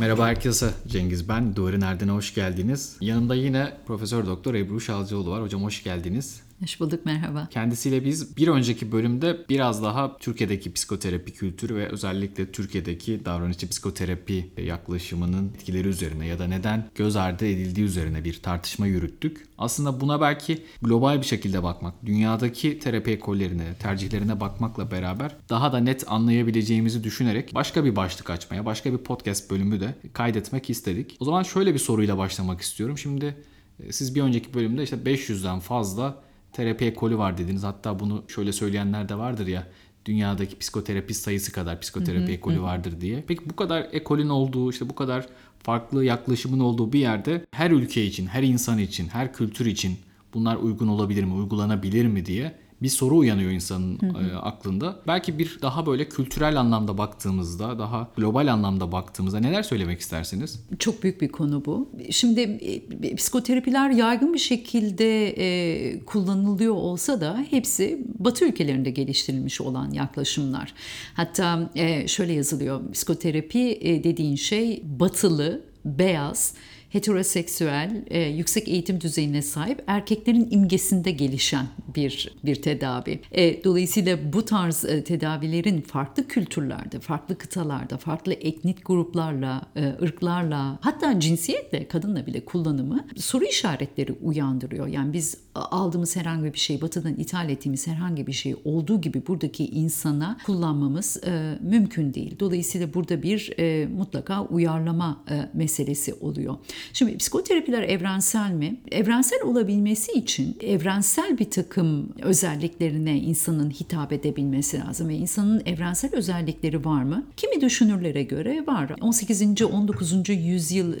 Merhaba 0.00 0.26
herkese. 0.26 0.70
Cengiz 0.86 1.28
ben. 1.28 1.56
Duvarın 1.56 1.80
Erden'e 1.80 2.10
hoş 2.10 2.34
geldiniz. 2.34 2.96
Yanımda 3.00 3.34
yine 3.34 3.72
Profesör 3.86 4.26
Doktor 4.26 4.54
Ebru 4.54 4.80
Şalcıoğlu 4.80 5.30
var. 5.30 5.42
Hocam 5.42 5.62
hoş 5.62 5.84
geldiniz. 5.84 6.40
Hoş 6.60 6.80
bulduk 6.80 7.06
merhaba. 7.06 7.48
Kendisiyle 7.50 8.04
biz 8.04 8.36
bir 8.36 8.48
önceki 8.48 8.92
bölümde 8.92 9.36
biraz 9.48 9.82
daha 9.82 10.16
Türkiye'deki 10.18 10.72
psikoterapi 10.72 11.32
kültürü 11.32 11.74
ve 11.74 11.88
özellikle 11.88 12.52
Türkiye'deki 12.52 13.24
davranışçı 13.24 13.68
psikoterapi 13.68 14.50
yaklaşımının 14.56 15.48
etkileri 15.48 15.88
üzerine 15.88 16.26
ya 16.26 16.38
da 16.38 16.46
neden 16.46 16.90
göz 16.94 17.16
ardı 17.16 17.46
edildiği 17.46 17.86
üzerine 17.86 18.24
bir 18.24 18.42
tartışma 18.42 18.86
yürüttük. 18.86 19.48
Aslında 19.58 20.00
buna 20.00 20.20
belki 20.20 20.64
global 20.82 21.20
bir 21.20 21.26
şekilde 21.26 21.62
bakmak, 21.62 22.06
dünyadaki 22.06 22.78
terapi 22.78 23.10
ekollerine, 23.10 23.74
tercihlerine 23.74 24.40
bakmakla 24.40 24.90
beraber 24.90 25.36
daha 25.48 25.72
da 25.72 25.78
net 25.78 26.12
anlayabileceğimizi 26.12 27.04
düşünerek 27.04 27.54
başka 27.54 27.84
bir 27.84 27.96
başlık 27.96 28.30
açmaya, 28.30 28.66
başka 28.66 28.92
bir 28.92 28.98
podcast 28.98 29.50
bölümü 29.50 29.80
de 29.80 29.94
kaydetmek 30.12 30.70
istedik. 30.70 31.16
O 31.20 31.24
zaman 31.24 31.42
şöyle 31.42 31.74
bir 31.74 31.78
soruyla 31.78 32.18
başlamak 32.18 32.60
istiyorum. 32.60 32.98
Şimdi 32.98 33.36
e, 33.80 33.92
siz 33.92 34.14
bir 34.14 34.22
önceki 34.22 34.54
bölümde 34.54 34.82
işte 34.82 34.96
500'den 34.96 35.60
fazla 35.60 36.25
terapi 36.56 36.84
ekolü 36.84 37.18
var 37.18 37.38
dediniz. 37.38 37.62
Hatta 37.62 37.98
bunu 37.98 38.24
şöyle 38.28 38.52
söyleyenler 38.52 39.08
de 39.08 39.18
vardır 39.18 39.46
ya 39.46 39.66
dünyadaki 40.04 40.58
psikoterapist 40.58 41.22
sayısı 41.24 41.52
kadar 41.52 41.80
psikoterapi 41.80 42.32
ekolü 42.32 42.60
vardır 42.62 43.00
diye. 43.00 43.24
Peki 43.28 43.50
bu 43.50 43.56
kadar 43.56 43.88
ekolün 43.92 44.28
olduğu 44.28 44.70
işte 44.70 44.88
bu 44.88 44.94
kadar 44.94 45.26
farklı 45.62 46.04
yaklaşımın 46.04 46.60
olduğu 46.60 46.92
bir 46.92 46.98
yerde 46.98 47.46
her 47.50 47.70
ülke 47.70 48.04
için, 48.04 48.26
her 48.26 48.42
insan 48.42 48.78
için, 48.78 49.08
her 49.08 49.32
kültür 49.32 49.66
için 49.66 49.96
bunlar 50.34 50.56
uygun 50.56 50.88
olabilir 50.88 51.24
mi, 51.24 51.32
uygulanabilir 51.32 52.06
mi 52.06 52.26
diye 52.26 52.52
bir 52.82 52.88
soru 52.88 53.16
uyanıyor 53.16 53.50
insanın. 53.50 53.98
E, 54.02 54.36
aklında. 54.36 54.96
Belki 55.06 55.38
bir 55.38 55.58
daha 55.62 55.86
böyle 55.86 56.08
kültürel 56.08 56.60
anlamda 56.60 56.98
baktığımızda, 56.98 57.78
daha 57.78 58.08
global 58.16 58.52
anlamda 58.52 58.92
baktığımızda 58.92 59.40
neler 59.40 59.62
söylemek 59.62 60.00
istersiniz? 60.00 60.60
Çok 60.78 61.02
büyük 61.02 61.20
bir 61.20 61.28
konu 61.28 61.64
bu. 61.64 61.88
Şimdi 62.10 62.40
e, 62.40 63.14
psikoterapiler 63.16 63.90
yaygın 63.90 64.34
bir 64.34 64.38
şekilde 64.38 65.28
e, 65.28 66.04
kullanılıyor 66.04 66.74
olsa 66.74 67.20
da 67.20 67.46
hepsi 67.50 68.06
Batı 68.18 68.44
ülkelerinde 68.44 68.90
geliştirilmiş 68.90 69.60
olan 69.60 69.90
yaklaşımlar. 69.90 70.74
Hatta 71.14 71.70
e, 71.74 72.08
şöyle 72.08 72.32
yazılıyor, 72.32 72.92
psikoterapi 72.92 73.78
e, 73.80 74.04
dediğin 74.04 74.36
şey 74.36 74.82
batılı, 74.84 75.64
beyaz, 75.84 76.54
heteroseksüel, 76.90 78.04
e, 78.10 78.20
yüksek 78.20 78.68
eğitim 78.68 79.00
düzeyine 79.00 79.42
sahip 79.42 79.82
erkeklerin 79.86 80.48
imgesinde 80.50 81.10
gelişen 81.10 81.66
bir 81.94 82.36
bir 82.44 82.62
tedavi. 82.62 83.20
E, 83.32 83.64
dolayısıyla 83.64 84.32
bu 84.32 84.44
tarz 84.44 84.84
e, 84.84 85.04
tedavilerin 85.04 85.80
farklı 85.80 86.28
kültürlerde, 86.28 87.00
farklı 87.00 87.38
kıtalarda, 87.38 87.96
farklı 87.96 88.32
etnik 88.32 88.86
gruplarla, 88.86 89.62
e, 89.76 89.94
ırklarla, 90.02 90.78
hatta 90.80 91.20
cinsiyetle, 91.20 91.88
kadınla 91.88 92.26
bile 92.26 92.44
kullanımı 92.44 93.06
soru 93.16 93.44
işaretleri 93.44 94.12
uyandırıyor. 94.12 94.86
Yani 94.86 95.12
biz 95.12 95.38
aldığımız 95.54 96.16
herhangi 96.16 96.54
bir 96.54 96.58
şey, 96.58 96.80
batıdan 96.80 97.14
ithal 97.14 97.50
ettiğimiz 97.50 97.86
herhangi 97.86 98.26
bir 98.26 98.32
şey 98.32 98.56
olduğu 98.64 99.00
gibi 99.00 99.26
buradaki 99.26 99.66
insana 99.66 100.38
kullanmamız 100.46 101.16
e, 101.26 101.58
mümkün 101.60 102.14
değil. 102.14 102.36
Dolayısıyla 102.40 102.94
burada 102.94 103.22
bir 103.22 103.52
e, 103.58 103.86
mutlaka 103.86 104.44
uyarlama 104.44 105.24
e, 105.30 105.50
meselesi 105.54 106.14
oluyor. 106.14 106.56
Şimdi 106.92 107.16
psikoterapiler 107.18 107.82
evrensel 107.82 108.50
mi? 108.50 108.76
Evrensel 108.92 109.42
olabilmesi 109.42 110.12
için 110.12 110.56
evrensel 110.60 111.38
bir 111.38 111.50
takım 111.50 112.08
özelliklerine 112.22 113.18
insanın 113.18 113.70
hitap 113.70 114.12
edebilmesi 114.12 114.78
lazım 114.78 115.08
ve 115.08 115.14
insanın 115.14 115.62
evrensel 115.66 116.14
özellikleri 116.14 116.84
var 116.84 117.02
mı? 117.02 117.26
Kimi 117.36 117.60
düşünürlere 117.60 118.22
göre 118.22 118.66
var. 118.66 118.92
18. 119.00 119.62
19. 119.62 120.28
yüzyıl 120.28 120.94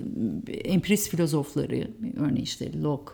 empirist 0.64 1.08
filozofları 1.08 1.90
örneğin 2.16 2.44
işte 2.44 2.82
Locke 2.82 3.12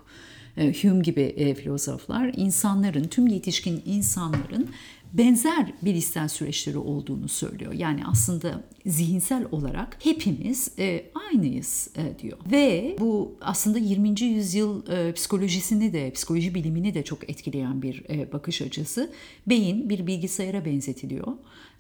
e, 0.57 0.73
Hume 0.83 1.03
gibi 1.03 1.21
e, 1.21 1.55
filozoflar 1.55 2.33
insanların, 2.37 3.05
tüm 3.05 3.27
yetişkin 3.27 3.83
insanların 3.87 4.69
benzer 5.13 5.73
bilişsel 5.83 6.29
süreçleri 6.29 6.79
olduğunu 6.79 7.29
söylüyor. 7.29 7.73
Yani 7.73 8.07
aslında 8.07 8.65
zihinsel 8.87 9.47
olarak 9.53 9.99
hepimiz 10.03 10.71
e, 10.79 11.05
aynıyız 11.15 11.91
e, 11.97 12.19
diyor. 12.19 12.39
Ve 12.51 12.97
bu 13.01 13.39
aslında 13.41 13.79
20. 13.79 14.21
yüzyıl 14.21 14.87
e, 14.87 15.13
psikolojisini 15.13 15.93
de, 15.93 16.11
psikoloji 16.11 16.55
bilimini 16.55 16.95
de 16.95 17.05
çok 17.05 17.31
etkileyen 17.31 17.83
bir 17.83 18.05
e, 18.09 18.33
bakış 18.33 18.63
açısı. 18.63 19.13
Beyin 19.47 19.91
bir 19.91 20.07
bilgisayara 20.07 20.65
benzetiliyor. 20.65 21.33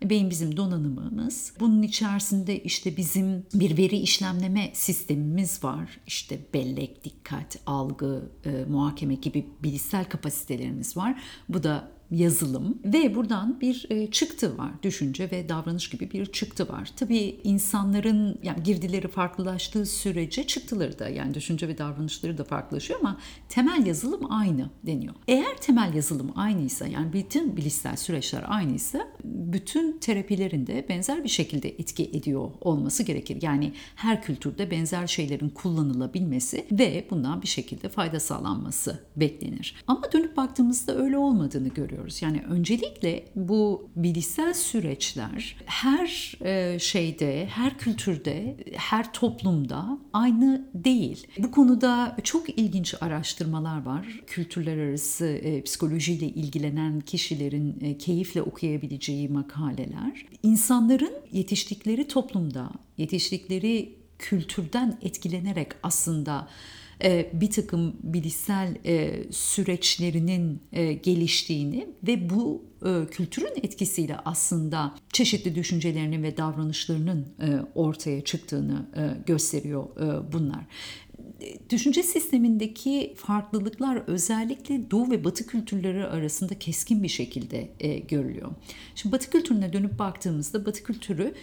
Beyin 0.04 0.30
bizim 0.30 0.56
donanımımız. 0.56 1.52
Bunun 1.60 1.82
içerisinde 1.82 2.62
işte 2.62 2.96
bizim 2.96 3.44
bir 3.54 3.78
veri 3.78 3.96
işlemleme 3.96 4.70
sistemimiz 4.72 5.64
var. 5.64 6.00
İşte 6.06 6.38
bellek, 6.54 7.04
dikkat, 7.04 7.58
algı, 7.66 8.30
e, 8.44 8.64
muhakeme 8.70 9.14
gibi 9.14 9.46
bilişsel 9.62 10.04
kapasitelerimiz 10.04 10.96
var. 10.96 11.22
Bu 11.48 11.62
da 11.62 11.90
yazılım 12.12 12.78
ve 12.84 13.14
buradan 13.14 13.60
bir 13.60 13.86
e, 13.90 14.10
çıktı 14.10 14.58
var. 14.58 14.70
Düşünce 14.82 15.30
ve 15.30 15.48
davranış 15.48 15.88
gibi 15.90 16.10
bir 16.10 16.26
çıktı 16.26 16.68
var. 16.68 16.90
Tabii 16.96 17.40
insanların 17.44 18.38
yani 18.42 18.62
girdileri 18.62 19.08
farklılaştığı 19.08 19.86
sürece 19.86 20.46
çıktıları 20.46 20.98
da 20.98 21.08
yani 21.08 21.34
düşünce 21.34 21.68
ve 21.68 21.78
davranışları 21.78 22.38
da 22.38 22.44
farklılaşıyor 22.44 23.00
ama 23.00 23.18
temel 23.48 23.86
yazılım 23.86 24.32
aynı 24.32 24.70
deniyor. 24.86 25.14
Eğer 25.28 25.56
temel 25.56 25.94
yazılım 25.94 26.32
aynıysa 26.36 26.86
yani 26.86 27.12
bütün 27.12 27.56
bilişsel 27.56 27.96
süreçler 27.96 28.44
aynıysa 28.46 29.08
bütün 29.24 29.98
terapilerin 29.98 30.66
de 30.66 30.86
benzer 30.88 31.24
bir 31.24 31.28
şekilde 31.28 31.68
etki 31.68 32.04
ediyor 32.04 32.50
olması 32.60 33.02
gerekir. 33.02 33.38
Yani 33.42 33.72
her 33.96 34.22
kültürde 34.22 34.70
benzer 34.70 35.06
şeylerin 35.06 35.48
kullanılabilmesi 35.48 36.66
ve 36.72 37.06
bundan 37.10 37.42
bir 37.42 37.48
şekilde 37.48 37.88
fayda 37.88 38.20
sağlanması 38.20 38.98
beklenir. 39.16 39.74
Ama 39.86 40.12
dönüp 40.12 40.36
baktığımızda 40.36 40.96
öyle 40.96 41.18
olmadığını 41.18 41.68
görüyoruz 41.68 42.01
görüyoruz. 42.02 42.22
Yani 42.22 42.42
öncelikle 42.48 43.24
bu 43.36 43.90
bilişsel 43.96 44.54
süreçler 44.54 45.56
her 45.66 46.34
e, 46.44 46.78
şeyde, 46.78 47.46
her 47.46 47.78
kültürde, 47.78 48.56
her 48.74 49.12
toplumda 49.12 49.98
aynı 50.12 50.68
değil. 50.74 51.26
Bu 51.38 51.50
konuda 51.50 52.16
çok 52.24 52.58
ilginç 52.58 52.94
araştırmalar 53.00 53.82
var. 53.82 54.20
Kültürler 54.26 54.78
arası 54.78 55.26
e, 55.26 55.62
psikolojiyle 55.62 56.26
ilgilenen 56.26 57.00
kişilerin 57.00 57.80
e, 57.80 57.98
keyifle 57.98 58.42
okuyabileceği 58.42 59.28
makaleler. 59.28 60.26
İnsanların 60.42 61.14
yetiştikleri 61.32 62.08
toplumda, 62.08 62.70
yetiştikleri 62.98 63.94
kültürden 64.18 64.98
etkilenerek 65.02 65.68
aslında 65.82 66.48
bir 67.32 67.50
takım 67.50 67.96
bilişsel 68.02 68.76
e, 68.84 69.24
süreçlerinin 69.30 70.60
e, 70.72 70.92
geliştiğini 70.92 71.88
ve 72.06 72.30
bu 72.30 72.72
kültürün 73.10 73.52
etkisiyle 73.62 74.16
aslında 74.16 74.94
çeşitli 75.12 75.54
düşüncelerinin 75.54 76.22
ve 76.22 76.36
davranışlarının 76.36 77.26
ortaya 77.74 78.24
çıktığını 78.24 78.86
gösteriyor 79.26 79.84
bunlar 80.32 80.66
düşünce 81.70 82.02
sistemindeki 82.02 83.14
farklılıklar 83.16 84.02
özellikle 84.06 84.90
Doğu 84.90 85.10
ve 85.10 85.24
Batı 85.24 85.46
kültürleri 85.46 86.06
arasında 86.06 86.58
keskin 86.58 87.02
bir 87.02 87.08
şekilde 87.08 87.68
e, 87.80 87.98
görülüyor. 87.98 88.50
Şimdi 88.94 89.12
Batı 89.12 89.30
kültürüne 89.30 89.72
dönüp 89.72 89.98
baktığımızda 89.98 90.66
Batı 90.66 90.82
kültürü 90.82 91.34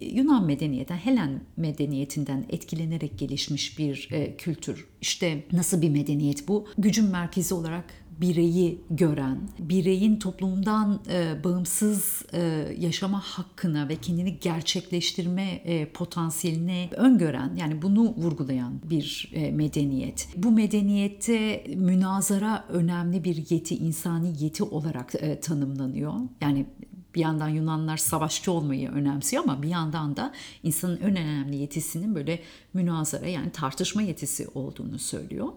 Yunan 0.00 0.46
medeniyetinden, 0.46 0.98
Helen 0.98 1.40
medeniyetinden 1.56 2.44
etkilenerek 2.48 3.18
gelişmiş 3.18 3.78
bir 3.78 4.08
e, 4.12 4.36
kültür. 4.36 4.86
İşte 5.00 5.44
nasıl 5.52 5.82
bir 5.82 5.90
medeniyet 5.90 6.48
bu? 6.48 6.66
Gücün 6.78 7.04
merkezi 7.04 7.54
olarak 7.54 7.84
bireyi 8.20 8.80
gören, 8.90 9.38
bireyin 9.58 10.18
toplumdan 10.18 11.00
e, 11.10 11.44
bağımsız 11.44 12.22
e, 12.32 12.40
yaşama 12.78 13.20
hakkına 13.20 13.88
ve 13.88 13.96
kendini 13.96 14.40
gerçekleştirme 14.40 15.42
e, 15.64 15.92
potansiyeline 15.92 16.88
öngören 16.96 17.56
yani 17.56 17.82
bunu 17.82 18.14
vurgulayan 18.16 18.80
bir 18.90 19.30
e, 19.34 19.50
medeniyet. 19.50 20.28
Bu 20.36 20.50
medeniyette 20.50 21.64
münazara 21.76 22.64
önemli 22.68 23.24
bir 23.24 23.50
yeti, 23.50 23.76
insani 23.76 24.44
yeti 24.44 24.64
olarak 24.64 25.14
e, 25.14 25.40
tanımlanıyor. 25.40 26.14
Yani 26.40 26.66
bir 27.14 27.20
yandan 27.20 27.48
Yunanlar 27.48 27.96
savaşçı 27.96 28.52
olmayı 28.52 28.90
önemsiyor 28.90 29.42
ama 29.42 29.62
bir 29.62 29.68
yandan 29.68 30.16
da 30.16 30.32
insanın 30.62 30.96
en 30.96 31.02
önemli 31.02 31.56
yetisinin 31.56 32.14
böyle 32.14 32.40
münazara 32.74 33.26
yani 33.26 33.50
tartışma 33.50 34.02
yetisi 34.02 34.48
olduğunu 34.48 34.98
söylüyor. 34.98 35.48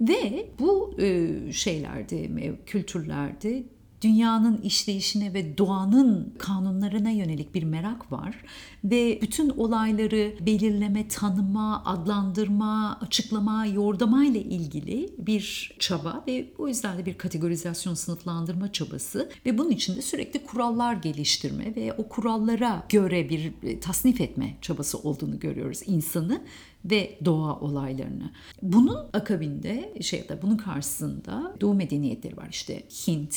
Ve 0.00 0.50
bu 0.58 0.94
e, 0.98 1.28
şeylerde, 1.52 2.54
kültürlerde 2.66 3.64
dünyanın 4.02 4.62
işleyişine 4.62 5.34
ve 5.34 5.58
doğanın 5.58 6.34
kanunlarına 6.38 7.10
yönelik 7.10 7.54
bir 7.54 7.62
merak 7.62 8.12
var 8.12 8.44
ve 8.84 9.18
bütün 9.22 9.50
olayları 9.50 10.34
belirleme, 10.46 11.08
tanıma, 11.08 11.84
adlandırma, 11.84 12.98
açıklama, 13.00 13.66
yordama 13.66 14.24
ile 14.24 14.42
ilgili 14.42 15.10
bir 15.18 15.76
çaba 15.78 16.24
ve 16.26 16.46
o 16.58 16.68
yüzden 16.68 16.98
de 16.98 17.06
bir 17.06 17.18
kategorizasyon, 17.18 17.94
sınıflandırma 17.94 18.72
çabası 18.72 19.30
ve 19.46 19.58
bunun 19.58 19.70
için 19.70 19.96
de 19.96 20.02
sürekli 20.02 20.44
kurallar 20.44 20.94
geliştirme 20.94 21.76
ve 21.76 21.92
o 21.92 22.08
kurallara 22.08 22.82
göre 22.88 23.28
bir 23.28 23.52
tasnif 23.80 24.20
etme 24.20 24.56
çabası 24.60 24.98
olduğunu 24.98 25.40
görüyoruz 25.40 25.80
insanı 25.86 26.40
ve 26.84 27.18
doğa 27.24 27.60
olaylarını. 27.60 28.30
Bunun 28.62 28.98
akabinde 29.12 29.94
şey 30.00 30.28
da 30.28 30.42
bunun 30.42 30.56
karşısında 30.56 31.56
Doğu 31.60 31.74
medeniyetleri 31.74 32.36
var. 32.36 32.48
İşte 32.50 32.82
Hint, 33.06 33.36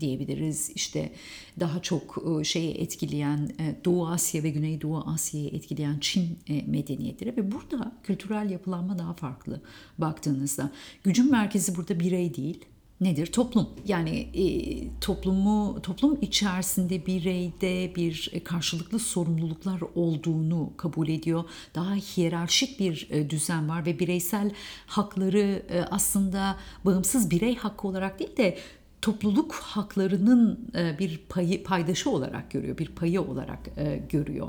diyebiliriz. 0.00 0.70
İşte 0.74 1.12
daha 1.60 1.82
çok 1.82 2.24
şeyi 2.42 2.74
etkileyen 2.74 3.50
Doğu 3.84 4.06
Asya 4.06 4.42
ve 4.42 4.50
Güneydoğu 4.50 5.02
Asya'yı 5.06 5.48
etkileyen 5.48 5.98
Çin 6.00 6.38
medeniyetleri 6.66 7.36
ve 7.36 7.52
burada 7.52 7.92
kültürel 8.02 8.50
yapılanma 8.50 8.98
daha 8.98 9.14
farklı 9.14 9.60
baktığınızda. 9.98 10.70
Gücün 11.04 11.30
merkezi 11.30 11.76
burada 11.76 12.00
birey 12.00 12.34
değil, 12.34 12.64
nedir? 13.04 13.26
Toplum. 13.26 13.68
Yani 13.86 14.18
e, 14.18 14.44
toplumu 15.00 15.82
toplum 15.82 16.18
içerisinde 16.20 17.06
bireyde 17.06 17.94
bir 17.96 18.32
karşılıklı 18.44 18.98
sorumluluklar 18.98 19.80
olduğunu 19.94 20.72
kabul 20.76 21.08
ediyor. 21.08 21.44
Daha 21.74 21.94
hiyerarşik 21.94 22.80
bir 22.80 23.08
e, 23.10 23.30
düzen 23.30 23.68
var 23.68 23.86
ve 23.86 23.98
bireysel 23.98 24.50
hakları 24.86 25.62
e, 25.70 25.80
aslında 25.90 26.56
bağımsız 26.84 27.30
birey 27.30 27.56
hakkı 27.56 27.88
olarak 27.88 28.18
değil 28.18 28.36
de 28.36 28.58
topluluk 29.02 29.54
haklarının 29.54 30.70
e, 30.74 30.98
bir 30.98 31.20
payı, 31.28 31.64
paydaşı 31.64 32.10
olarak 32.10 32.50
görüyor, 32.50 32.78
bir 32.78 32.88
payı 32.88 33.22
olarak 33.22 33.58
e, 33.76 34.02
görüyor. 34.08 34.48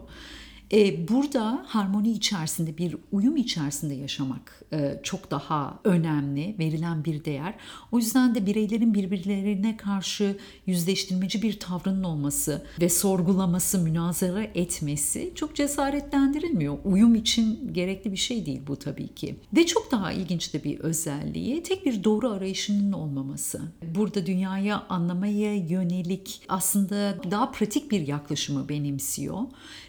E, 0.74 1.08
burada 1.08 1.64
harmoni 1.68 2.12
içerisinde 2.12 2.78
bir 2.78 2.96
uyum 3.12 3.38
içerisinde 3.38 3.94
yaşamak 3.94 4.62
e, 4.74 5.00
çok 5.04 5.32
daha 5.32 5.80
önemli, 5.84 6.56
verilen 6.60 7.06
bir 7.06 7.26
değer. 7.26 7.54
O 7.92 7.98
yüzden 7.98 8.36
de 8.36 8.46
bireylerin 8.46 8.94
birbirlerine 8.94 9.78
karşı 9.78 10.38
yüzleştirmeci 10.66 11.42
bir 11.42 11.60
tavrının 11.60 12.04
olması 12.04 12.66
ve 12.82 12.90
sorgulaması, 12.90 13.80
münazara 13.80 14.44
etmesi 14.44 15.32
çok 15.36 15.56
cesaretlendirilmiyor. 15.56 16.78
Uyum 16.84 17.16
için 17.16 17.74
gerekli 17.74 18.12
bir 18.12 18.18
şey 18.18 18.46
değil 18.46 18.62
bu 18.68 18.76
tabii 18.76 19.08
ki. 19.08 19.36
Ve 19.56 19.66
çok 19.66 19.92
daha 19.92 20.12
ilginç 20.12 20.54
de 20.54 20.64
bir 20.64 20.80
özelliği 20.80 21.64
tek 21.64 21.86
bir 21.86 22.04
doğru 22.04 22.30
arayışının 22.30 22.92
olmaması. 22.92 23.62
Burada 23.96 24.26
dünyayı 24.26 24.76
anlamaya 24.76 25.56
yönelik 25.56 26.42
aslında 26.50 27.18
daha 27.32 27.52
pratik 27.52 27.92
bir 27.92 28.08
yaklaşımı 28.08 28.70
benimsiyor 28.70 29.40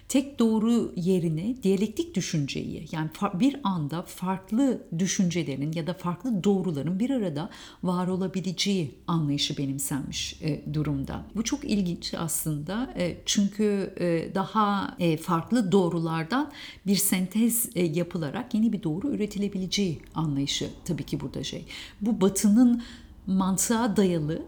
tek 0.08 0.38
doğru 0.38 0.92
yerine 0.96 1.62
diyalektik 1.62 2.14
düşünceyi 2.14 2.88
yani 2.92 3.10
bir 3.34 3.60
anda 3.64 4.02
farklı 4.02 4.86
düşüncelerin 4.98 5.72
ya 5.72 5.86
da 5.86 5.94
farklı 5.94 6.44
doğruların 6.44 7.00
bir 7.00 7.10
arada 7.10 7.50
var 7.82 8.08
olabileceği 8.08 8.94
anlayışı 9.06 9.58
benimsenmiş 9.58 10.42
e, 10.42 10.74
durumda. 10.74 11.24
Bu 11.36 11.44
çok 11.44 11.64
ilginç 11.64 12.14
aslında 12.14 12.94
e, 12.98 13.16
çünkü 13.26 13.94
e, 14.00 14.34
daha 14.34 14.96
farklı 15.22 15.72
doğrulardan 15.72 16.52
bir 16.86 16.96
sentez 16.96 17.70
yapılarak 17.74 18.54
yeni 18.54 18.72
bir 18.72 18.82
doğru 18.82 19.08
üretilebileceği 19.08 20.02
anlayışı 20.14 20.70
tabii 20.84 21.04
ki 21.04 21.20
burada 21.20 21.44
şey. 21.44 21.64
Bu 22.00 22.20
batının 22.20 22.82
mantığa 23.26 23.96
dayalı 23.96 24.42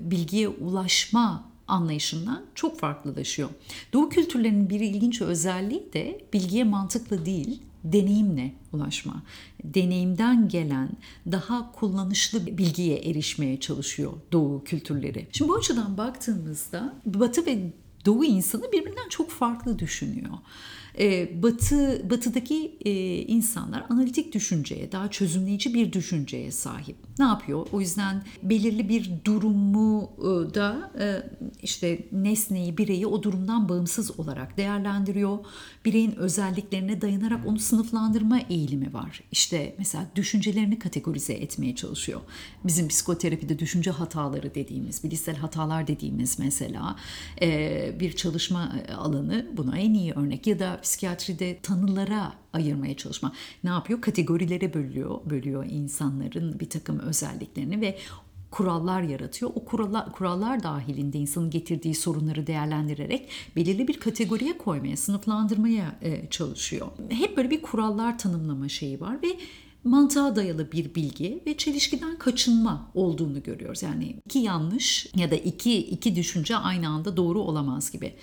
bilgiye 0.00 0.48
ulaşma 0.48 1.51
anlayışından 1.68 2.44
çok 2.54 2.80
farklılaşıyor. 2.80 3.48
Doğu 3.92 4.08
kültürlerinin 4.08 4.70
bir 4.70 4.80
ilginç 4.80 5.22
özelliği 5.22 5.92
de 5.92 6.20
bilgiye 6.32 6.64
mantıklı 6.64 7.26
değil, 7.26 7.62
deneyimle 7.84 8.52
ulaşma. 8.72 9.22
Deneyimden 9.64 10.48
gelen 10.48 10.88
daha 11.32 11.72
kullanışlı 11.72 12.46
bilgiye 12.46 12.96
erişmeye 12.96 13.60
çalışıyor 13.60 14.12
Doğu 14.32 14.64
kültürleri. 14.64 15.26
Şimdi 15.32 15.48
bu 15.50 15.56
açıdan 15.56 15.96
baktığımızda 15.96 16.94
Batı 17.06 17.46
ve 17.46 17.72
Doğu 18.06 18.24
insanı 18.24 18.72
birbirinden 18.72 19.08
çok 19.08 19.30
farklı 19.30 19.78
düşünüyor. 19.78 20.38
Ee, 20.98 21.42
batı 21.42 22.10
Batıdaki 22.10 22.76
e, 22.84 23.16
insanlar 23.16 23.84
analitik 23.90 24.34
düşünceye, 24.34 24.92
daha 24.92 25.10
çözümleyici 25.10 25.74
bir 25.74 25.92
düşünceye 25.92 26.50
sahip. 26.50 26.96
Ne 27.18 27.24
yapıyor? 27.24 27.66
O 27.72 27.80
yüzden 27.80 28.22
belirli 28.42 28.88
bir 28.88 29.10
durumu 29.24 30.10
e, 30.18 30.54
da 30.54 30.90
e, 31.00 31.22
işte 31.62 32.06
nesneyi, 32.12 32.78
bireyi 32.78 33.06
o 33.06 33.22
durumdan 33.22 33.68
bağımsız 33.68 34.20
olarak 34.20 34.56
değerlendiriyor. 34.56 35.38
Bireyin 35.84 36.12
özelliklerine 36.16 37.00
dayanarak 37.00 37.46
onu 37.46 37.58
sınıflandırma 37.58 38.38
eğilimi 38.38 38.92
var. 38.92 39.22
İşte 39.32 39.74
mesela 39.78 40.06
düşüncelerini 40.16 40.78
kategorize 40.78 41.32
etmeye 41.32 41.74
çalışıyor. 41.74 42.20
Bizim 42.64 42.88
psikoterapide 42.88 43.58
düşünce 43.58 43.90
hataları 43.90 44.54
dediğimiz, 44.54 45.04
bilişsel 45.04 45.36
hatalar 45.36 45.86
dediğimiz 45.86 46.38
mesela 46.38 46.96
bir 48.00 48.16
çalışma 48.16 48.72
alanı 48.96 49.46
buna 49.56 49.78
en 49.78 49.94
iyi 49.94 50.12
örnek 50.12 50.46
ya 50.46 50.58
da 50.58 50.80
psikiyatride 50.82 51.58
tanılara 51.62 52.32
ayırmaya 52.52 52.96
çalışma. 52.96 53.32
Ne 53.64 53.70
yapıyor? 53.70 54.00
Kategorilere 54.00 54.74
bölüyor, 54.74 55.20
bölüyor 55.30 55.66
insanların 55.70 56.60
bir 56.60 56.70
takım 56.70 56.98
özelliklerini 56.98 57.80
ve 57.80 57.98
kurallar 58.52 59.02
yaratıyor. 59.02 59.50
O 59.54 59.64
kurallar, 59.64 60.12
kurallar 60.12 60.62
dahilinde 60.62 61.18
insanın 61.18 61.50
getirdiği 61.50 61.94
sorunları 61.94 62.46
değerlendirerek 62.46 63.28
belirli 63.56 63.88
bir 63.88 64.00
kategoriye 64.00 64.58
koymaya, 64.58 64.96
sınıflandırmaya 64.96 65.98
e, 66.02 66.30
çalışıyor. 66.30 66.86
Hep 67.08 67.36
böyle 67.36 67.50
bir 67.50 67.62
kurallar 67.62 68.18
tanımlama 68.18 68.68
şeyi 68.68 69.00
var 69.00 69.22
ve 69.22 69.36
mantığa 69.84 70.36
dayalı 70.36 70.72
bir 70.72 70.94
bilgi 70.94 71.42
ve 71.46 71.56
çelişkiden 71.56 72.18
kaçınma 72.18 72.90
olduğunu 72.94 73.42
görüyoruz. 73.42 73.82
Yani 73.82 74.16
iki 74.26 74.38
yanlış 74.38 75.06
ya 75.16 75.30
da 75.30 75.34
iki, 75.34 75.78
iki 75.78 76.16
düşünce 76.16 76.56
aynı 76.56 76.88
anda 76.88 77.16
doğru 77.16 77.40
olamaz 77.40 77.90
gibi. 77.90 78.14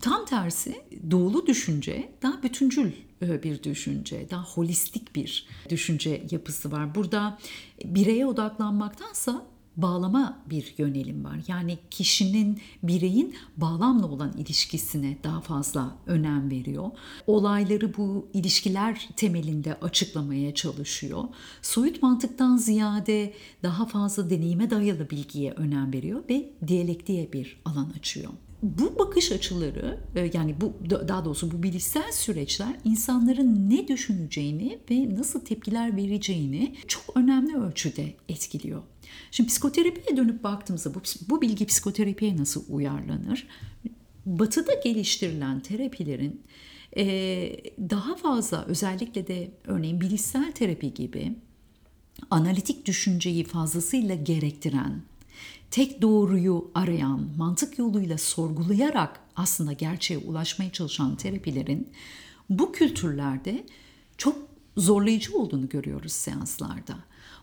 Tam 0.00 0.24
tersi 0.24 0.82
doğulu 1.10 1.46
düşünce 1.46 2.12
daha 2.22 2.42
bütüncül 2.42 2.92
e, 3.22 3.42
bir 3.42 3.62
düşünce, 3.62 4.26
daha 4.30 4.44
holistik 4.44 5.16
bir 5.16 5.46
düşünce 5.68 6.26
yapısı 6.30 6.72
var. 6.72 6.94
Burada 6.94 7.38
bireye 7.84 8.26
odaklanmaktansa 8.26 9.46
bağlama 9.76 10.42
bir 10.50 10.74
yönelim 10.78 11.24
var. 11.24 11.38
Yani 11.48 11.78
kişinin, 11.90 12.60
bireyin 12.82 13.34
bağlamla 13.56 14.06
olan 14.06 14.32
ilişkisine 14.38 15.18
daha 15.24 15.40
fazla 15.40 15.96
önem 16.06 16.50
veriyor. 16.50 16.90
Olayları 17.26 17.96
bu 17.96 18.28
ilişkiler 18.32 19.08
temelinde 19.16 19.74
açıklamaya 19.74 20.54
çalışıyor. 20.54 21.24
Soyut 21.62 22.02
mantıktan 22.02 22.56
ziyade 22.56 23.34
daha 23.62 23.86
fazla 23.86 24.30
deneyime 24.30 24.70
dayalı 24.70 25.10
bilgiye 25.10 25.52
önem 25.52 25.92
veriyor 25.92 26.22
ve 26.30 26.52
diyalektiğe 26.66 27.32
bir 27.32 27.60
alan 27.64 27.92
açıyor 27.98 28.30
bu 28.62 28.98
bakış 28.98 29.32
açıları 29.32 30.00
e, 30.14 30.30
yani 30.34 30.60
bu 30.60 30.72
daha 31.08 31.24
doğrusu 31.24 31.50
bu 31.50 31.62
bilişsel 31.62 32.12
süreçler 32.12 32.76
insanların 32.84 33.70
ne 33.70 33.88
düşüneceğini 33.88 34.78
ve 34.90 35.14
nasıl 35.14 35.40
tepkiler 35.40 35.96
vereceğini 35.96 36.74
çok 36.86 37.16
önemli 37.16 37.56
ölçüde 37.56 38.14
etkiliyor. 38.28 38.82
Şimdi 39.30 39.48
psikoterapiye 39.48 40.16
dönüp 40.16 40.44
baktığımızda 40.44 40.94
bu, 40.94 41.00
bu 41.28 41.42
bilgi 41.42 41.66
psikoterapiye 41.66 42.36
nasıl 42.36 42.64
uyarlanır? 42.68 43.46
Batı'da 44.26 44.72
geliştirilen 44.84 45.60
terapilerin 45.60 46.42
e, 46.96 47.04
daha 47.78 48.16
fazla 48.16 48.64
özellikle 48.64 49.26
de 49.26 49.50
örneğin 49.64 50.00
bilişsel 50.00 50.52
terapi 50.52 50.94
gibi 50.94 51.34
analitik 52.30 52.86
düşünceyi 52.86 53.44
fazlasıyla 53.44 54.14
gerektiren 54.14 55.02
tek 55.70 56.02
doğruyu 56.02 56.70
arayan, 56.74 57.28
mantık 57.36 57.78
yoluyla 57.78 58.18
sorgulayarak 58.18 59.20
aslında 59.36 59.72
gerçeğe 59.72 60.18
ulaşmaya 60.18 60.72
çalışan 60.72 61.16
terapilerin 61.16 61.88
bu 62.50 62.72
kültürlerde 62.72 63.66
çok 64.18 64.36
zorlayıcı 64.76 65.38
olduğunu 65.38 65.68
görüyoruz 65.68 66.12
seanslarda. 66.12 66.98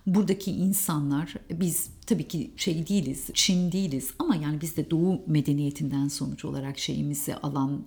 Buradaki 0.08 0.52
insanlar 0.52 1.34
biz 1.52 1.90
tabii 2.03 2.27
ki 2.27 2.51
şey 2.57 2.88
değiliz, 2.88 3.29
Çin 3.33 3.72
değiliz 3.72 4.12
ama 4.19 4.36
yani 4.36 4.62
biz 4.62 4.77
de 4.77 4.91
Doğu 4.91 5.22
medeniyetinden 5.27 6.07
sonuç 6.07 6.45
olarak 6.45 6.79
şeyimizi 6.79 7.36
alan, 7.36 7.86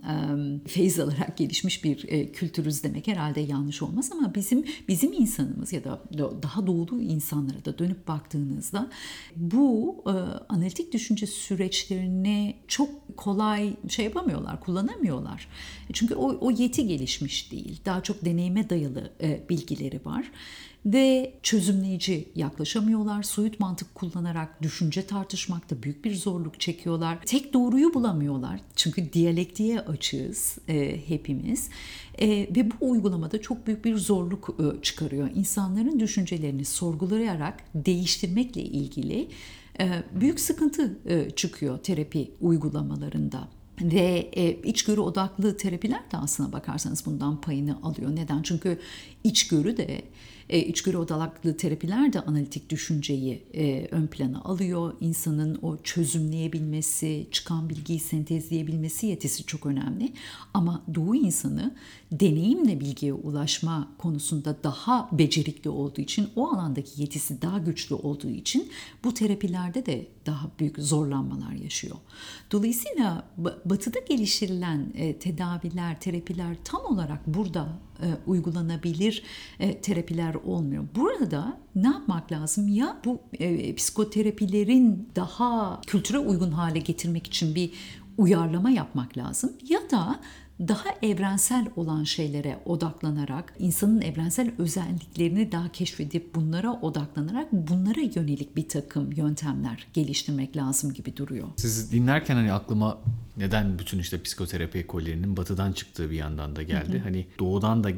e, 0.65 0.69
feyz 0.69 1.01
alarak 1.01 1.37
gelişmiş 1.37 1.85
bir 1.85 2.05
e, 2.09 2.33
kültürüz 2.33 2.83
demek 2.83 3.07
herhalde 3.07 3.41
yanlış 3.41 3.83
olmaz 3.83 4.11
ama 4.13 4.35
bizim 4.35 4.65
bizim 4.89 5.13
insanımız 5.13 5.73
ya 5.73 5.85
da 5.85 6.03
daha 6.43 6.67
doğulu 6.67 7.01
insanlara 7.01 7.65
da 7.65 7.79
dönüp 7.79 8.09
baktığınızda 8.09 8.91
bu 9.37 9.97
e, 10.07 10.11
analitik 10.49 10.93
düşünce 10.93 11.27
süreçlerini 11.27 12.57
çok 12.69 13.17
kolay 13.17 13.77
şey 13.89 14.05
yapamıyorlar, 14.05 14.61
kullanamıyorlar. 14.61 15.49
Çünkü 15.93 16.15
o, 16.15 16.47
o 16.47 16.51
yeti 16.51 16.87
gelişmiş 16.87 17.53
değil. 17.53 17.81
Daha 17.85 18.03
çok 18.03 18.25
deneyime 18.25 18.71
dayalı 18.71 19.11
e, 19.21 19.49
bilgileri 19.49 20.01
var 20.05 20.31
ve 20.87 21.35
çözümleyici 21.43 22.29
yaklaşamıyorlar. 22.35 23.23
Soyut 23.23 23.61
mantık 23.61 23.95
kullanarak 24.11 24.63
düşünce 24.63 25.07
tartışmakta 25.07 25.83
büyük 25.83 26.05
bir 26.05 26.15
zorluk 26.15 26.61
çekiyorlar. 26.61 27.19
Tek 27.27 27.53
doğruyu 27.53 27.95
bulamıyorlar. 27.95 28.61
Çünkü 28.77 29.13
diyalektiğe 29.13 29.81
açığız 29.81 30.59
e, 30.69 31.09
hepimiz. 31.09 31.69
E, 32.19 32.29
ve 32.29 32.71
bu 32.71 32.75
uygulamada 32.81 33.43
çok 33.43 33.67
büyük 33.67 33.85
bir 33.85 33.97
zorluk 33.97 34.57
e, 34.61 34.83
çıkarıyor. 34.83 35.31
İnsanların 35.35 36.01
düşüncelerini 36.01 36.65
sorgulayarak 36.65 37.65
değiştirmekle 37.75 38.63
ilgili 38.63 39.29
e, 39.81 40.03
büyük 40.21 40.41
sıkıntı 40.41 40.99
e, 41.07 41.31
çıkıyor 41.31 41.79
terapi 41.79 42.31
uygulamalarında. 42.41 43.49
Ve 43.81 44.31
e, 44.33 44.63
içgörü 44.63 45.01
odaklı 45.01 45.57
terapiler 45.57 46.11
de 46.13 46.17
aslına 46.17 46.53
bakarsanız 46.53 47.07
bundan 47.07 47.41
payını 47.41 47.79
alıyor. 47.83 48.17
Neden? 48.17 48.43
Çünkü 48.43 48.79
içgörü 49.25 49.77
de 49.77 50.03
e, 50.49 50.59
içgörü 50.59 50.97
odaklı 50.97 51.57
terapiler 51.57 52.13
de 52.13 52.21
analitik 52.21 52.71
düşünceyi 52.71 53.43
e, 53.55 53.89
ön 53.91 54.07
plana 54.07 54.41
alıyor. 54.41 54.95
İnsanın 55.01 55.59
o 55.63 55.77
çözümleyebilmesi, 55.83 57.27
çıkan 57.31 57.69
bilgiyi 57.69 58.01
sentezleyebilmesi 58.01 59.07
yetisi 59.07 59.47
çok 59.47 59.67
önemli. 59.67 60.13
Ama 60.55 60.83
doğu 60.95 61.17
insanı 61.17 61.75
deneyimle 62.13 62.81
bilgiye 62.81 63.13
ulaşma 63.13 63.89
konusunda 63.99 64.57
daha 64.65 65.09
becerikli 65.13 65.71
olduğu 65.71 66.01
için, 66.01 66.29
o 66.37 66.49
alandaki 66.49 67.03
yetisi 67.03 67.43
daha 67.43 67.59
güçlü 67.59 67.95
olduğu 67.95 68.29
için 68.29 68.71
bu 69.05 69.15
terapilerde 69.15 69.87
de 69.87 70.07
daha 70.27 70.51
büyük 70.59 70.79
zorlanmalar 70.79 71.53
yaşıyor. 71.53 71.97
Dolayısıyla 72.53 73.25
batıda 73.65 73.99
geliştirilen 74.09 74.93
e, 74.95 75.19
tedaviler, 75.19 76.01
terapiler 76.01 76.57
tam 76.65 76.85
olarak 76.85 77.27
burada 77.27 77.69
e, 78.03 78.07
uygulanabilir 78.27 79.23
e, 79.61 79.81
terapiler 79.81 80.35
olmuyor. 80.35 80.85
Burada 80.95 81.59
ne 81.75 81.87
yapmak 81.87 82.33
lazım? 82.33 82.69
Ya 82.69 83.01
bu 83.05 83.21
psikoterapilerin 83.77 85.09
daha 85.17 85.81
kültüre 85.87 86.19
uygun 86.19 86.51
hale 86.51 86.79
getirmek 86.79 87.27
için 87.27 87.55
bir 87.55 87.71
uyarlama 88.19 88.71
yapmak 88.71 89.17
lazım 89.17 89.53
ya 89.69 89.91
da 89.91 90.21
daha 90.61 90.89
evrensel 91.03 91.67
olan 91.77 92.05
şeylere 92.05 92.59
odaklanarak, 92.65 93.55
insanın 93.59 94.01
evrensel 94.01 94.51
özelliklerini 94.59 95.53
daha 95.53 95.69
keşfedip 95.69 96.35
bunlara 96.35 96.73
odaklanarak 96.73 97.53
bunlara 97.53 98.01
yönelik 98.01 98.57
bir 98.57 98.69
takım 98.69 99.13
yöntemler 99.13 99.87
geliştirmek 99.93 100.57
lazım 100.57 100.93
gibi 100.93 101.17
duruyor. 101.17 101.49
Siz 101.57 101.93
dinlerken 101.93 102.35
hani 102.35 102.53
aklıma 102.53 102.99
neden 103.37 103.79
bütün 103.79 103.99
işte 103.99 104.23
psikoterapi 104.23 104.79
ekollerinin 104.79 105.37
batıdan 105.37 105.73
çıktığı 105.73 106.11
bir 106.11 106.17
yandan 106.17 106.57
da 106.57 106.63
geldi. 106.63 106.93
Hı 106.93 106.99
hı. 106.99 107.03
Hani 107.03 107.27
doğudan 107.39 107.85
da 107.85 107.91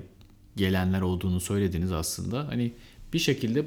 gelenler 0.57 1.01
olduğunu 1.01 1.41
söylediniz 1.41 1.93
aslında. 1.93 2.49
Hani 2.49 2.73
bir 3.13 3.19
şekilde 3.19 3.65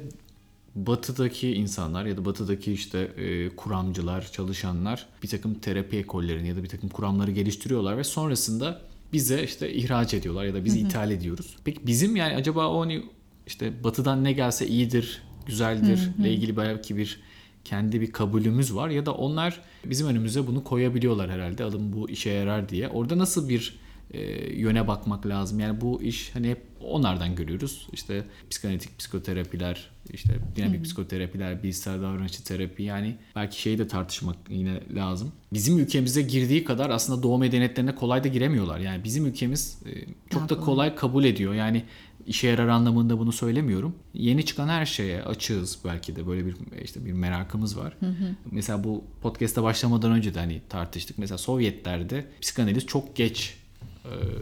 batıdaki 0.74 1.52
insanlar 1.52 2.04
ya 2.04 2.16
da 2.16 2.24
batıdaki 2.24 2.72
işte 2.72 2.98
e, 2.98 3.48
kuramcılar, 3.56 4.32
çalışanlar 4.32 5.06
bir 5.22 5.28
takım 5.28 5.54
terapi 5.54 5.96
ekollerini 5.96 6.48
ya 6.48 6.56
da 6.56 6.62
bir 6.62 6.68
takım 6.68 6.88
kuramları 6.88 7.30
geliştiriyorlar 7.30 7.98
ve 7.98 8.04
sonrasında 8.04 8.80
bize 9.12 9.44
işte 9.44 9.72
ihraç 9.72 10.14
ediyorlar 10.14 10.44
ya 10.44 10.54
da 10.54 10.64
biz 10.64 10.76
ithal 10.76 11.10
ediyoruz. 11.10 11.56
Peki 11.64 11.86
bizim 11.86 12.16
yani 12.16 12.34
acaba 12.34 12.68
o 12.68 12.80
hani 12.80 13.02
işte 13.46 13.84
batıdan 13.84 14.24
ne 14.24 14.32
gelse 14.32 14.66
iyidir, 14.66 15.22
güzeldir 15.46 16.10
ile 16.18 16.32
ilgili 16.32 16.56
belki 16.56 16.96
bir 16.96 17.20
kendi 17.64 18.00
bir 18.00 18.12
kabulümüz 18.12 18.74
var 18.74 18.88
ya 18.88 19.06
da 19.06 19.14
onlar 19.14 19.60
bizim 19.84 20.06
önümüze 20.06 20.46
bunu 20.46 20.64
koyabiliyorlar 20.64 21.30
herhalde 21.30 21.64
alın 21.64 21.92
bu 21.92 22.10
işe 22.10 22.30
yarar 22.30 22.68
diye. 22.68 22.88
Orada 22.88 23.18
nasıl 23.18 23.48
bir 23.48 23.78
e, 24.12 24.20
yöne 24.54 24.88
bakmak 24.88 25.26
lazım. 25.26 25.60
Yani 25.60 25.80
bu 25.80 26.02
iş 26.02 26.30
hani 26.34 26.50
hep 26.50 26.62
onlardan 26.84 27.36
görüyoruz. 27.36 27.88
İşte 27.92 28.24
psikanalitik 28.50 28.98
psikoterapiler, 28.98 29.90
işte 30.12 30.34
dinamik 30.56 30.76
hmm. 30.76 30.84
psikoterapiler, 30.84 31.62
bilgisayar 31.62 32.02
davranışçı 32.02 32.44
terapi 32.44 32.82
yani 32.82 33.16
belki 33.36 33.60
şeyi 33.60 33.78
de 33.78 33.88
tartışmak 33.88 34.36
yine 34.48 34.80
lazım. 34.94 35.32
Bizim 35.52 35.78
ülkemize 35.78 36.22
girdiği 36.22 36.64
kadar 36.64 36.90
aslında 36.90 37.22
doğu 37.22 37.38
medeniyetlerine 37.38 37.94
kolay 37.94 38.24
da 38.24 38.28
giremiyorlar. 38.28 38.78
Yani 38.78 39.04
bizim 39.04 39.26
ülkemiz 39.26 39.78
e, 39.86 39.90
çok 40.30 40.48
da 40.48 40.60
kolay 40.60 40.94
kabul 40.94 41.24
ediyor. 41.24 41.54
Yani 41.54 41.84
işe 42.26 42.48
yarar 42.48 42.68
anlamında 42.68 43.18
bunu 43.18 43.32
söylemiyorum. 43.32 43.94
Yeni 44.14 44.44
çıkan 44.44 44.68
her 44.68 44.86
şeye 44.86 45.22
açığız 45.22 45.78
belki 45.84 46.16
de 46.16 46.26
böyle 46.26 46.46
bir 46.46 46.54
işte 46.84 47.04
bir 47.04 47.12
merakımız 47.12 47.78
var. 47.78 47.96
Hı 48.00 48.06
hı. 48.06 48.34
Mesela 48.50 48.84
bu 48.84 49.04
podcast'a 49.22 49.62
başlamadan 49.62 50.12
önce 50.12 50.34
de 50.34 50.38
hani 50.38 50.60
tartıştık. 50.68 51.18
Mesela 51.18 51.38
Sovyetlerde 51.38 52.26
psikanaliz 52.40 52.86
çok 52.86 53.16
geç 53.16 53.61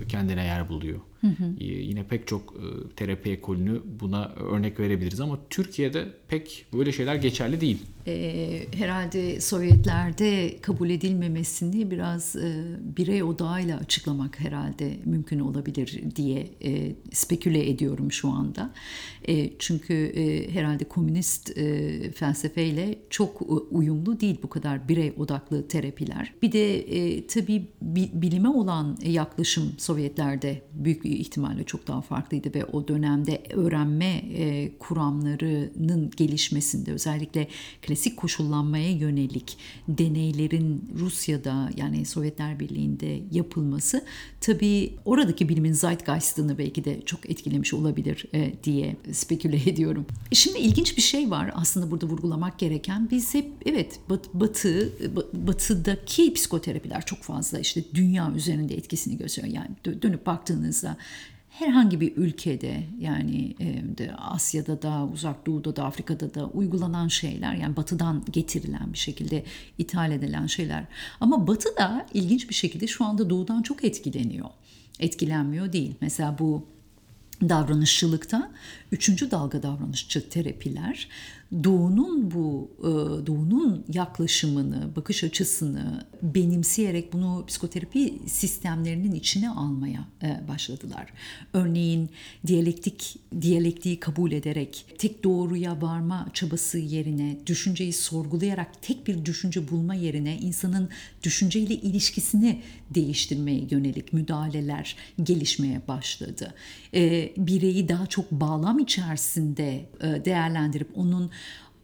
kendine 0.08 0.44
yer 0.44 0.68
buluyor. 0.68 1.00
Hı 1.20 1.26
hı. 1.26 1.64
Yine 1.64 2.04
pek 2.04 2.26
çok 2.26 2.54
e, 2.56 2.94
terapi 2.96 3.30
ekolünü 3.30 3.80
buna 4.00 4.24
örnek 4.26 4.80
verebiliriz 4.80 5.20
ama 5.20 5.38
Türkiye'de 5.50 6.08
pek 6.28 6.66
böyle 6.72 6.92
şeyler 6.92 7.14
geçerli 7.14 7.60
değil. 7.60 7.78
E, 8.06 8.66
herhalde 8.74 9.40
Sovyetlerde 9.40 10.56
kabul 10.62 10.90
edilmemesini 10.90 11.90
biraz 11.90 12.36
e, 12.36 12.62
birey 12.96 13.22
odağıyla 13.22 13.78
açıklamak 13.78 14.40
herhalde 14.40 14.96
mümkün 15.04 15.40
olabilir 15.40 16.02
diye 16.16 16.50
e, 16.64 16.94
speküle 17.12 17.70
ediyorum 17.70 18.12
şu 18.12 18.28
anda. 18.28 18.70
E, 19.28 19.58
çünkü 19.58 19.94
e, 19.94 20.54
herhalde 20.54 20.84
komünist 20.84 21.58
e, 21.58 22.12
felsefeyle 22.12 22.98
çok 23.10 23.42
uyumlu 23.70 24.20
değil 24.20 24.38
bu 24.42 24.48
kadar 24.48 24.88
birey 24.88 25.12
odaklı 25.18 25.68
terapiler. 25.68 26.34
Bir 26.42 26.52
de 26.52 26.78
e, 26.78 27.26
tabii 27.26 27.66
bilime 28.12 28.48
olan 28.48 28.98
yaklaşım 29.02 29.72
Sovyetlerde 29.78 30.62
büyük 30.72 31.09
ihtimalle 31.16 31.64
çok 31.64 31.86
daha 31.88 32.00
farklıydı 32.00 32.54
ve 32.54 32.64
o 32.64 32.88
dönemde 32.88 33.42
öğrenme 33.50 34.22
e, 34.34 34.72
kuramlarının 34.78 36.10
gelişmesinde 36.16 36.92
özellikle 36.92 37.48
klasik 37.82 38.16
koşullanmaya 38.16 38.90
yönelik 38.90 39.56
deneylerin 39.88 40.90
Rusya'da 40.98 41.70
yani 41.76 42.04
Sovyetler 42.04 42.60
Birliği'nde 42.60 43.20
yapılması 43.32 44.04
tabii 44.40 44.94
oradaki 45.04 45.48
bilimin 45.48 45.72
zeitgeist'ını 45.72 46.58
belki 46.58 46.84
de 46.84 47.00
çok 47.06 47.30
etkilemiş 47.30 47.74
olabilir 47.74 48.24
e, 48.34 48.52
diye 48.64 48.96
speküle 49.12 49.56
ediyorum. 49.70 50.06
Şimdi 50.32 50.58
ilginç 50.58 50.96
bir 50.96 51.02
şey 51.02 51.30
var 51.30 51.50
aslında 51.54 51.90
burada 51.90 52.06
vurgulamak 52.06 52.58
gereken. 52.58 53.08
Biz 53.10 53.34
hep 53.34 53.52
evet 53.66 54.00
batı 54.34 54.92
batıdaki 55.32 56.34
psikoterapiler 56.34 57.06
çok 57.06 57.18
fazla 57.18 57.58
işte 57.58 57.84
dünya 57.94 58.32
üzerinde 58.36 58.74
etkisini 58.74 59.18
gösteriyor. 59.18 59.54
Yani 59.54 60.02
dönüp 60.02 60.26
baktığınızda 60.26 60.96
herhangi 61.50 62.00
bir 62.00 62.16
ülkede 62.16 62.83
yani 62.99 63.54
de 63.99 64.14
Asya'da 64.14 64.83
da 64.83 65.09
uzak 65.12 65.47
doğuda 65.47 65.76
da 65.76 65.85
Afrika'da 65.85 66.35
da 66.35 66.47
uygulanan 66.47 67.09
şeyler 67.09 67.54
yani 67.54 67.76
batıdan 67.76 68.25
getirilen 68.30 68.92
bir 68.92 68.99
şekilde 68.99 69.45
ithal 69.78 70.12
edilen 70.12 70.47
şeyler. 70.47 70.85
Ama 71.21 71.47
batı 71.47 71.76
da 71.76 72.07
ilginç 72.14 72.49
bir 72.49 72.54
şekilde 72.54 72.87
şu 72.87 73.04
anda 73.04 73.30
doğudan 73.30 73.62
çok 73.62 73.85
etkileniyor. 73.85 74.49
Etkilenmiyor 75.00 75.73
değil. 75.73 75.95
Mesela 76.00 76.38
bu 76.38 76.66
davranışçılıkta 77.49 78.50
üçüncü 78.92 79.30
dalga 79.30 79.62
davranışçı 79.62 80.28
terapiler 80.28 81.09
Doğu'nun 81.64 82.30
bu 82.30 82.70
e, 82.78 82.90
Doğu'nun 83.26 83.85
yaklaşımını, 83.92 84.97
bakış 84.97 85.25
açısını 85.25 86.06
benimseyerek 86.23 87.12
bunu 87.12 87.44
psikoterapi 87.47 88.14
sistemlerinin 88.26 89.14
içine 89.14 89.50
almaya 89.50 90.09
e, 90.23 90.49
başladılar. 90.49 91.12
Örneğin 91.52 92.11
diyalektik 92.47 93.16
diyalektiği 93.40 94.00
kabul 94.00 94.32
ederek 94.32 94.87
tek 94.99 95.25
doğruya 95.25 95.82
varma 95.82 96.28
çabası 96.35 96.78
yerine 96.78 97.38
düşünceyi 97.47 97.92
sorgulayarak 97.92 98.82
tek 98.82 99.06
bir 99.06 99.25
düşünce 99.25 99.68
bulma 99.70 99.94
yerine 99.94 100.38
insanın 100.38 100.88
düşünceyle 101.23 101.75
ilişkisini 101.75 102.62
değiştirmeye 102.90 103.66
yönelik 103.70 104.12
müdahaleler 104.12 104.97
gelişmeye 105.23 105.80
başladı. 105.88 106.54
E, 106.94 107.32
bireyi 107.37 107.88
daha 107.88 108.06
çok 108.06 108.30
bağlam 108.30 108.78
içerisinde 108.78 109.90
değerlendirip 110.25 110.88
onun 110.94 111.30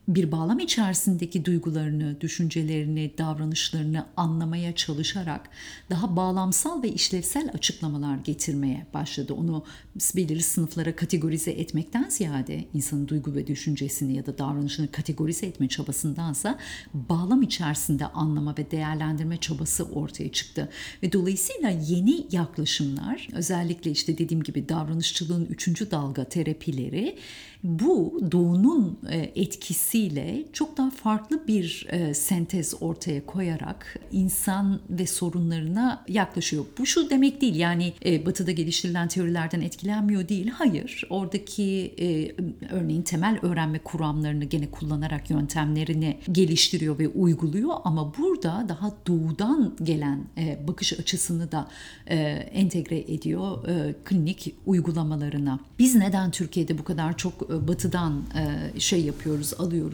bir 0.08 0.32
bağlam 0.32 0.58
içerisindeki 0.58 1.44
duygularını, 1.44 2.20
düşüncelerini, 2.20 3.12
davranışlarını 3.18 4.06
anlamaya 4.16 4.74
çalışarak 4.74 5.48
daha 5.90 6.16
bağlamsal 6.16 6.82
ve 6.82 6.88
işlevsel 6.88 7.50
açıklamalar 7.54 8.16
getirmeye 8.16 8.86
başladı. 8.94 9.34
Onu 9.34 9.64
belirli 10.16 10.42
sınıflara 10.42 10.96
kategorize 10.96 11.50
etmekten 11.50 12.08
ziyade 12.08 12.64
insanın 12.74 13.08
duygu 13.08 13.34
ve 13.34 13.46
düşüncesini 13.46 14.16
ya 14.16 14.26
da 14.26 14.38
davranışını 14.38 14.90
kategorize 14.90 15.46
etme 15.46 15.68
çabasındansa 15.68 16.58
bağlam 16.94 17.42
içerisinde 17.42 18.06
anlama 18.06 18.54
ve 18.58 18.70
değerlendirme 18.70 19.36
çabası 19.36 19.84
ortaya 19.84 20.32
çıktı. 20.32 20.68
Ve 21.02 21.12
dolayısıyla 21.12 21.70
yeni 21.70 22.26
yaklaşımlar 22.32 23.28
özellikle 23.32 23.90
işte 23.90 24.18
dediğim 24.18 24.42
gibi 24.42 24.68
davranışçılığın 24.68 25.44
üçüncü 25.44 25.90
dalga 25.90 26.24
terapileri 26.24 27.18
bu 27.62 28.20
doğunun 28.32 28.98
e, 29.10 29.32
etkisi 29.34 29.95
bilgisiyle 29.96 30.44
çok 30.52 30.76
daha 30.76 30.90
farklı 30.90 31.46
bir 31.48 31.86
e, 31.90 32.14
sentez 32.14 32.74
ortaya 32.80 33.26
koyarak 33.26 33.98
insan 34.12 34.80
ve 34.90 35.06
sorunlarına 35.06 36.04
yaklaşıyor. 36.08 36.64
Bu 36.78 36.86
şu 36.86 37.10
demek 37.10 37.40
değil 37.40 37.54
yani 37.54 37.92
e, 38.04 38.26
batıda 38.26 38.50
geliştirilen 38.50 39.08
teorilerden 39.08 39.60
etkilenmiyor 39.60 40.28
değil. 40.28 40.48
Hayır 40.48 41.02
oradaki 41.10 41.94
e, 41.98 42.34
örneğin 42.70 43.02
temel 43.02 43.38
öğrenme 43.42 43.78
kuramlarını 43.78 44.44
gene 44.44 44.70
kullanarak 44.70 45.30
yöntemlerini 45.30 46.18
geliştiriyor 46.32 46.98
ve 46.98 47.08
uyguluyor 47.08 47.74
ama 47.84 48.12
burada 48.18 48.66
daha 48.68 48.92
doğudan 49.06 49.76
gelen 49.82 50.24
e, 50.38 50.58
bakış 50.68 50.92
açısını 50.92 51.52
da 51.52 51.68
e, 52.06 52.16
entegre 52.52 52.98
ediyor 52.98 53.68
e, 53.68 53.94
klinik 54.04 54.54
uygulamalarına. 54.66 55.60
Biz 55.78 55.94
neden 55.94 56.30
Türkiye'de 56.30 56.78
bu 56.78 56.84
kadar 56.84 57.16
çok 57.16 57.32
e, 57.50 57.68
batıdan 57.68 58.22
e, 58.34 58.80
şey 58.80 59.00
yapıyoruz, 59.00 59.54
alıyoruz? 59.58 59.85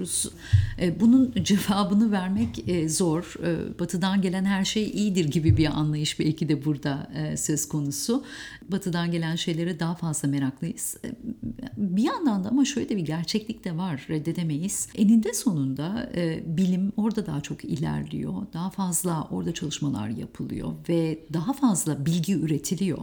E, 0.80 1.00
bunun 1.00 1.34
cevabını 1.42 2.12
vermek 2.12 2.68
e, 2.68 2.88
zor. 2.88 3.34
E, 3.44 3.78
batıdan 3.78 4.22
gelen 4.22 4.44
her 4.44 4.64
şey 4.64 4.90
iyidir 4.90 5.25
gibi 5.25 5.56
bir 5.56 5.66
anlayış 5.66 6.18
belki 6.18 6.49
de 6.49 6.64
burada 6.64 7.11
söz 7.37 7.68
konusu. 7.68 8.25
Batıdan 8.73 9.11
gelen 9.11 9.37
şeylere 9.37 9.81
daha 9.81 9.95
fazla 9.95 10.29
meraklıyız. 10.29 10.97
E, 11.05 11.12
bir 11.76 12.02
yandan 12.02 12.45
da 12.45 12.49
ama 12.49 12.64
şöyle 12.64 12.88
de 12.88 12.97
bir 12.97 13.02
gerçeklik 13.02 13.64
de 13.64 13.76
var, 13.76 14.07
reddedemeyiz. 14.09 14.88
Eninde 14.95 15.35
sonunda 15.35 16.11
e, 16.14 16.43
bilim 16.47 16.93
orada 16.97 17.26
daha 17.26 17.41
çok 17.41 17.64
ilerliyor. 17.64 18.35
Daha 18.52 18.71
fazla 18.71 19.29
orada 19.31 19.55
çalışmalar 19.55 20.09
yapılıyor 20.09 20.73
ve 20.88 21.19
daha 21.33 21.52
fazla 21.52 22.07
bilgi 22.07 22.35
üretiliyor. 22.35 22.99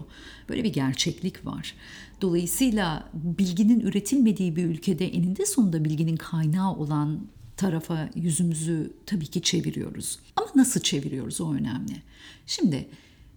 Böyle 0.50 0.64
bir 0.64 0.74
gerçeklik 0.74 1.46
var. 1.46 1.76
Dolayısıyla 2.22 3.10
bilginin 3.14 3.80
üretilmediği 3.80 4.56
bir 4.56 4.66
ülkede 4.66 5.08
eninde 5.08 5.46
sonunda 5.46 5.86
bilginin 5.86 6.16
kaynağı 6.16 6.76
olan 6.76 7.20
tarafa 7.58 8.10
yüzümüzü 8.16 8.94
tabii 9.06 9.28
ki 9.28 9.42
çeviriyoruz. 9.42 10.20
Ama 10.36 10.48
nasıl 10.56 10.80
çeviriyoruz 10.80 11.42
o 11.42 11.54
önemli. 11.54 12.02
Şimdi 12.46 12.88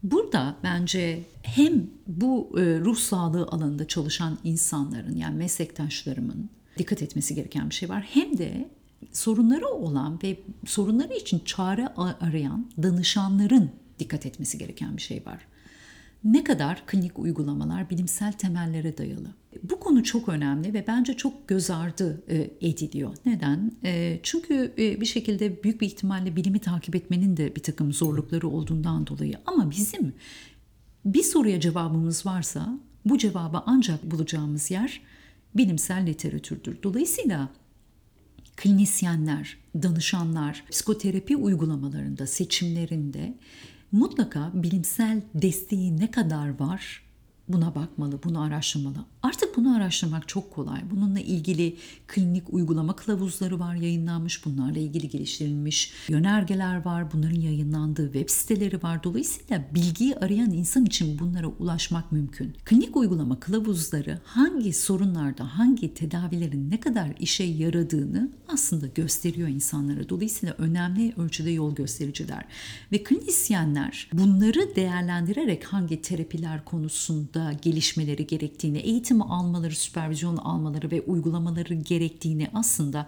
burada 0.02 0.56
bence 0.62 1.22
hem 1.42 1.90
bu 2.06 2.50
e, 2.58 2.60
ruh 2.60 2.96
sağlığı 2.96 3.46
alanında 3.46 3.88
çalışan 3.88 4.38
insanların 4.44 5.16
yani 5.16 5.36
meslektaşlarımın 5.36 6.50
dikkat 6.78 7.02
etmesi 7.02 7.34
gereken 7.34 7.70
bir 7.70 7.74
şey 7.74 7.88
var. 7.88 8.06
Hem 8.10 8.38
de 8.38 8.70
sorunları 9.12 9.68
olan 9.68 10.18
ve 10.22 10.40
sorunları 10.66 11.14
için 11.14 11.42
çare 11.44 11.88
arayan 12.20 12.70
danışanların 12.82 13.70
dikkat 13.98 14.26
etmesi 14.26 14.58
gereken 14.58 14.96
bir 14.96 15.02
şey 15.02 15.22
var 15.26 15.46
ne 16.24 16.44
kadar 16.44 16.86
klinik 16.86 17.18
uygulamalar 17.18 17.90
bilimsel 17.90 18.32
temellere 18.32 18.98
dayalı. 18.98 19.34
Bu 19.62 19.80
konu 19.80 20.04
çok 20.04 20.28
önemli 20.28 20.74
ve 20.74 20.84
bence 20.86 21.14
çok 21.14 21.48
göz 21.48 21.70
ardı 21.70 22.22
e, 22.28 22.50
ediliyor. 22.60 23.16
Neden? 23.26 23.72
E, 23.84 24.20
çünkü 24.22 24.72
e, 24.78 25.00
bir 25.00 25.06
şekilde 25.06 25.62
büyük 25.62 25.80
bir 25.80 25.86
ihtimalle 25.86 26.36
bilimi 26.36 26.58
takip 26.58 26.96
etmenin 26.96 27.36
de 27.36 27.56
bir 27.56 27.62
takım 27.62 27.92
zorlukları 27.92 28.48
olduğundan 28.48 29.06
dolayı. 29.06 29.34
Ama 29.46 29.70
bizim 29.70 30.12
bir 31.04 31.22
soruya 31.22 31.60
cevabımız 31.60 32.26
varsa 32.26 32.78
bu 33.04 33.18
cevabı 33.18 33.62
ancak 33.66 34.10
bulacağımız 34.10 34.70
yer 34.70 35.00
bilimsel 35.54 36.06
literatürdür. 36.06 36.76
Dolayısıyla 36.82 37.48
klinisyenler, 38.56 39.58
danışanlar, 39.82 40.64
psikoterapi 40.70 41.36
uygulamalarında, 41.36 42.26
seçimlerinde 42.26 43.34
mutlaka 43.92 44.50
bilimsel 44.54 45.22
desteği 45.34 45.96
ne 45.96 46.10
kadar 46.10 46.60
var 46.60 47.02
buna 47.52 47.74
bakmalı, 47.74 48.20
bunu 48.24 48.40
araştırmalı. 48.40 49.04
Artık 49.22 49.56
bunu 49.56 49.76
araştırmak 49.76 50.28
çok 50.28 50.50
kolay. 50.50 50.80
Bununla 50.90 51.20
ilgili 51.20 51.76
klinik 52.06 52.54
uygulama 52.54 52.96
kılavuzları 52.96 53.60
var 53.60 53.74
yayınlanmış. 53.74 54.44
Bunlarla 54.46 54.78
ilgili 54.78 55.08
geliştirilmiş 55.08 55.92
yönergeler 56.08 56.84
var. 56.84 57.12
Bunların 57.12 57.40
yayınlandığı 57.40 58.12
web 58.12 58.28
siteleri 58.28 58.82
var. 58.82 59.04
Dolayısıyla 59.04 59.64
bilgiyi 59.74 60.16
arayan 60.16 60.50
insan 60.50 60.84
için 60.84 61.18
bunlara 61.18 61.46
ulaşmak 61.46 62.12
mümkün. 62.12 62.56
Klinik 62.64 62.96
uygulama 62.96 63.40
kılavuzları 63.40 64.18
hangi 64.24 64.72
sorunlarda 64.72 65.58
hangi 65.58 65.94
tedavilerin 65.94 66.70
ne 66.70 66.80
kadar 66.80 67.08
işe 67.20 67.44
yaradığını 67.44 68.30
aslında 68.48 68.86
gösteriyor 68.86 69.48
insanlara. 69.48 70.08
Dolayısıyla 70.08 70.54
önemli 70.58 71.12
ölçüde 71.16 71.50
yol 71.50 71.74
göstericiler. 71.74 72.44
Ve 72.92 73.02
klinisyenler 73.02 74.10
bunları 74.12 74.76
değerlendirerek 74.76 75.64
hangi 75.64 76.02
terapiler 76.02 76.64
konusunda 76.64 77.41
gelişmeleri 77.62 78.26
gerektiğini, 78.26 78.78
eğitim 78.78 79.22
almaları, 79.22 79.74
süpervizyon 79.74 80.36
almaları 80.36 80.90
ve 80.90 81.00
uygulamaları 81.00 81.74
gerektiğini 81.74 82.48
aslında 82.54 83.06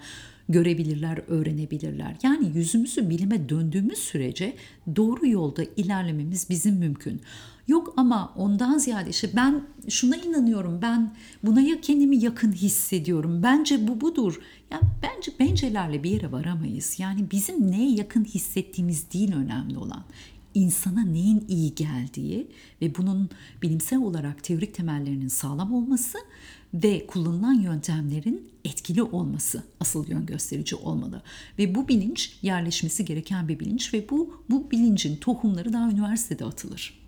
görebilirler, 0.49 1.21
öğrenebilirler. 1.29 2.17
Yani 2.23 2.53
yüzümüzü 2.55 3.11
bilime 3.11 3.49
döndüğümüz 3.49 3.99
sürece 3.99 4.57
doğru 4.97 5.27
yolda 5.27 5.63
ilerlememiz 5.77 6.51
bizim 6.51 6.75
mümkün. 6.75 7.21
Yok 7.69 7.95
ama 7.97 8.33
ondan 8.37 8.79
ziyade 8.79 9.11
işte 9.11 9.31
ben 9.37 9.63
şuna 9.89 10.17
inanıyorum, 10.17 10.79
ben 10.83 11.15
buna 11.43 11.61
ya 11.61 11.81
kendimi 11.81 12.25
yakın 12.25 12.53
hissediyorum, 12.53 13.43
bence 13.43 13.89
bu 13.89 14.01
budur. 14.01 14.41
Yani 14.71 14.83
bence 15.03 15.33
bencelerle 15.41 16.03
bir 16.03 16.11
yere 16.11 16.33
varamayız. 16.33 16.97
Yani 16.99 17.31
bizim 17.31 17.71
neye 17.71 17.91
yakın 17.91 18.25
hissettiğimiz 18.25 19.13
değil 19.13 19.35
önemli 19.37 19.79
olan 19.79 20.05
insana 20.55 21.05
neyin 21.05 21.45
iyi 21.49 21.75
geldiği 21.75 22.49
ve 22.83 22.95
bunun 22.95 23.31
bilimsel 23.63 23.99
olarak 23.99 24.45
teorik 24.45 24.75
temellerinin 24.75 25.29
sağlam 25.29 25.75
olması 25.75 26.19
ve 26.75 27.07
kullanılan 27.07 27.55
yöntemlerin 27.55 28.51
etkili 28.65 29.03
olması 29.03 29.63
asıl 29.81 30.09
yön 30.09 30.27
gösterici 30.27 30.77
olmalı. 30.77 31.23
Ve 31.59 31.75
bu 31.75 31.89
bilinç 31.89 32.39
yerleşmesi 32.43 33.05
gereken 33.05 33.49
bir 33.49 33.61
bilinç 33.61 33.95
ve 33.95 34.11
bu 34.11 34.45
bu 34.51 34.71
bilincin 34.71 35.17
tohumları 35.17 35.73
daha 35.73 35.91
üniversitede 35.91 36.45
atılır. 36.45 37.04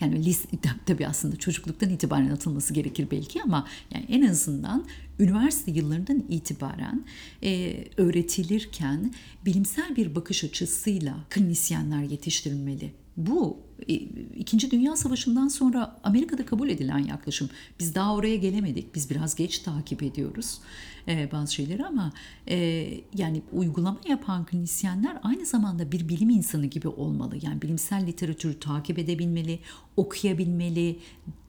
Yani 0.00 0.24
lise, 0.24 0.48
tabii 0.86 1.06
aslında 1.06 1.36
çocukluktan 1.36 1.90
itibaren 1.90 2.30
atılması 2.30 2.74
gerekir 2.74 3.06
belki 3.10 3.42
ama 3.42 3.66
yani 3.94 4.04
en 4.08 4.22
azından 4.22 4.84
üniversite 5.18 5.70
yıllarından 5.70 6.24
itibaren 6.28 7.04
e, 7.42 7.74
öğretilirken 7.96 9.14
bilimsel 9.44 9.96
bir 9.96 10.14
bakış 10.14 10.44
açısıyla 10.44 11.16
klinisyenler 11.30 12.02
yetiştirilmeli. 12.02 13.01
Bu 13.16 13.60
e, 13.88 13.94
İkinci 14.36 14.70
Dünya 14.70 14.96
Savaşı'ndan 14.96 15.48
sonra 15.48 16.00
Amerika'da 16.04 16.46
kabul 16.46 16.68
edilen 16.68 16.98
yaklaşım. 16.98 17.50
Biz 17.80 17.94
daha 17.94 18.14
oraya 18.14 18.36
gelemedik. 18.36 18.94
Biz 18.94 19.10
biraz 19.10 19.34
geç 19.34 19.58
takip 19.58 20.02
ediyoruz 20.02 20.60
e, 21.08 21.32
bazı 21.32 21.54
şeyleri 21.54 21.86
ama 21.86 22.12
e, 22.48 22.88
yani 23.14 23.42
uygulama 23.52 24.00
yapan 24.08 24.46
klinisyenler 24.46 25.18
aynı 25.22 25.46
zamanda 25.46 25.92
bir 25.92 26.08
bilim 26.08 26.30
insanı 26.30 26.66
gibi 26.66 26.88
olmalı. 26.88 27.36
Yani 27.42 27.62
bilimsel 27.62 28.06
literatürü 28.06 28.60
takip 28.60 28.98
edebilmeli, 28.98 29.58
okuyabilmeli, 29.96 30.98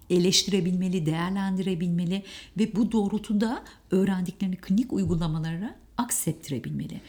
eleştirebilmeli, 0.09 1.05
değerlendirebilmeli 1.05 2.23
ve 2.57 2.75
bu 2.75 2.91
doğrultuda 2.91 3.63
öğrendiklerini 3.91 4.55
klinik 4.55 4.93
uygulamalara 4.93 5.75
aksettirebilmeli. 5.97 7.01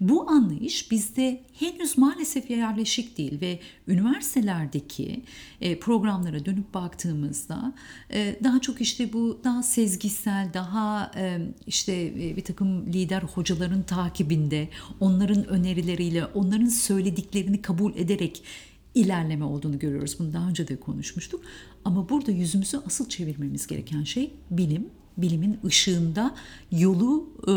Bu 0.00 0.30
anlayış 0.30 0.90
bizde 0.90 1.40
henüz 1.52 1.98
maalesef 1.98 2.50
yerleşik 2.50 3.18
değil 3.18 3.40
ve 3.40 3.60
üniversitelerdeki 3.88 5.22
e, 5.60 5.78
programlara 5.78 6.44
dönüp 6.44 6.74
baktığımızda 6.74 7.72
e, 8.12 8.36
daha 8.44 8.60
çok 8.60 8.80
işte 8.80 9.12
bu 9.12 9.40
daha 9.44 9.62
sezgisel, 9.62 10.50
daha 10.54 11.12
e, 11.16 11.38
işte 11.66 12.14
bir 12.36 12.44
takım 12.44 12.92
lider 12.92 13.22
hocaların 13.22 13.82
takibinde, 13.82 14.68
onların 15.00 15.48
önerileriyle, 15.48 16.26
onların 16.26 16.66
söylediklerini 16.66 17.62
kabul 17.62 17.94
ederek 17.96 18.42
ilerleme 18.94 19.44
olduğunu 19.44 19.78
görüyoruz. 19.78 20.16
Bunu 20.18 20.32
daha 20.32 20.48
önce 20.48 20.68
de 20.68 20.80
konuşmuştuk. 20.80 21.40
Ama 21.84 22.08
burada 22.08 22.30
yüzümüzü 22.32 22.80
asıl 22.86 23.08
çevirmemiz 23.08 23.66
gereken 23.66 24.04
şey 24.04 24.30
bilim 24.50 24.88
bilimin 25.16 25.60
ışığında 25.66 26.34
yolu 26.72 27.28
e, 27.46 27.52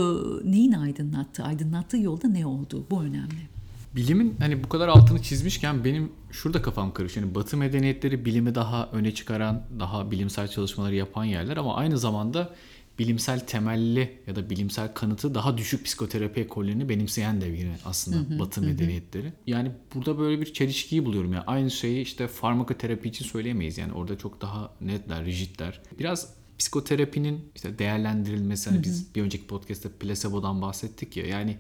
neyin 0.52 0.72
aydınlattı, 0.72 1.44
aydınlattığı 1.44 1.98
yolda 1.98 2.28
ne 2.28 2.46
oldu 2.46 2.86
bu 2.92 3.02
önemli. 3.02 3.54
Bilimin 3.96 4.36
hani 4.40 4.64
bu 4.64 4.70
kadar 4.70 4.88
altını 4.88 5.22
çizmişken 5.22 5.84
benim 5.84 6.12
şurada 6.32 6.62
kafam 6.62 6.94
karışıyor. 6.94 7.26
Yani 7.26 7.36
Batı 7.36 7.58
medeniyetleri 7.58 8.26
bilimi 8.26 8.56
daha 8.56 8.90
öne 8.92 9.14
çıkaran, 9.14 9.64
daha 9.80 10.12
bilimsel 10.12 10.48
çalışmaları 10.48 10.96
yapan 10.96 11.26
yerler 11.26 11.58
ama 11.58 11.76
aynı 11.76 11.98
zamanda 11.98 12.56
bilimsel 13.00 13.40
temelli 13.40 14.20
ya 14.28 14.36
da 14.36 14.50
bilimsel 14.50 14.94
kanıtı 14.94 15.36
daha 15.36 15.58
düşük 15.58 15.86
psikoterapi 15.86 16.42
ekollerini 16.42 16.90
benimseyen 16.90 17.42
de 17.42 17.46
yine 17.46 17.76
aslında 17.86 18.18
hı 18.18 18.36
hı, 18.36 18.40
Batı 18.40 18.62
hı. 18.62 18.66
medeniyetleri. 18.66 19.34
Yani 19.48 19.72
burada 19.96 20.20
böyle 20.20 20.42
bir 20.42 20.54
çelişkiyi 20.54 21.06
buluyorum. 21.06 21.34
Yani 21.34 21.44
aynı 21.48 21.72
şeyi 21.72 22.02
işte 22.02 22.28
farmakoterapi 22.28 23.10
için 23.10 23.26
söyleyemeyiz. 23.26 23.78
Yani 23.78 23.94
orada 23.94 24.18
çok 24.18 24.42
daha 24.42 24.72
netler, 24.82 25.26
rigidler. 25.26 25.82
Biraz 26.00 26.34
psikoterapinin 26.60 27.46
işte 27.56 27.80
değerlendirilmesi 27.80 28.70
hani 28.70 28.84
biz 28.84 29.16
bir 29.16 29.22
önceki 29.22 29.48
podcast'te 29.48 29.90
plasebo'dan 29.90 30.62
bahsettik 30.62 31.18
ya 31.18 31.26
yani 31.26 31.58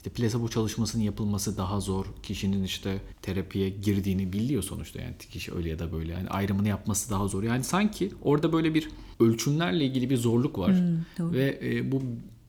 işte 0.00 0.10
plasebo 0.10 0.48
çalışmasının 0.48 1.02
yapılması 1.02 1.56
daha 1.56 1.80
zor. 1.80 2.06
Kişinin 2.22 2.64
işte 2.64 3.00
terapiye 3.22 3.68
girdiğini 3.68 4.32
biliyor 4.32 4.62
sonuçta 4.62 5.00
yani 5.00 5.14
kişi 5.18 5.54
öyle 5.54 5.68
ya 5.68 5.78
da 5.78 5.92
böyle 5.92 6.12
yani 6.12 6.28
ayrımını 6.28 6.68
yapması 6.68 7.10
daha 7.10 7.28
zor. 7.28 7.42
Yani 7.42 7.64
sanki 7.64 8.10
orada 8.22 8.52
böyle 8.52 8.74
bir 8.74 8.88
ölçümlerle 9.20 9.84
ilgili 9.84 10.10
bir 10.10 10.16
zorluk 10.16 10.58
var 10.58 10.72
hmm, 10.72 11.32
ve 11.32 11.60
e, 11.62 11.92
bu 11.92 12.02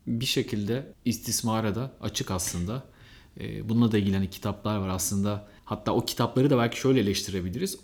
bir 0.07 0.25
şekilde 0.25 0.93
istismara 1.05 1.75
da 1.75 1.91
açık 2.01 2.31
aslında. 2.31 2.83
E, 3.39 3.69
bununla 3.69 3.91
da 3.91 3.97
ilgili 3.97 4.29
kitaplar 4.29 4.77
var 4.77 4.89
aslında. 4.89 5.47
Hatta 5.65 5.91
o 5.91 6.05
kitapları 6.05 6.49
da 6.49 6.57
belki 6.57 6.79
şöyle 6.79 6.99
eleştirebiliriz. 6.99 7.79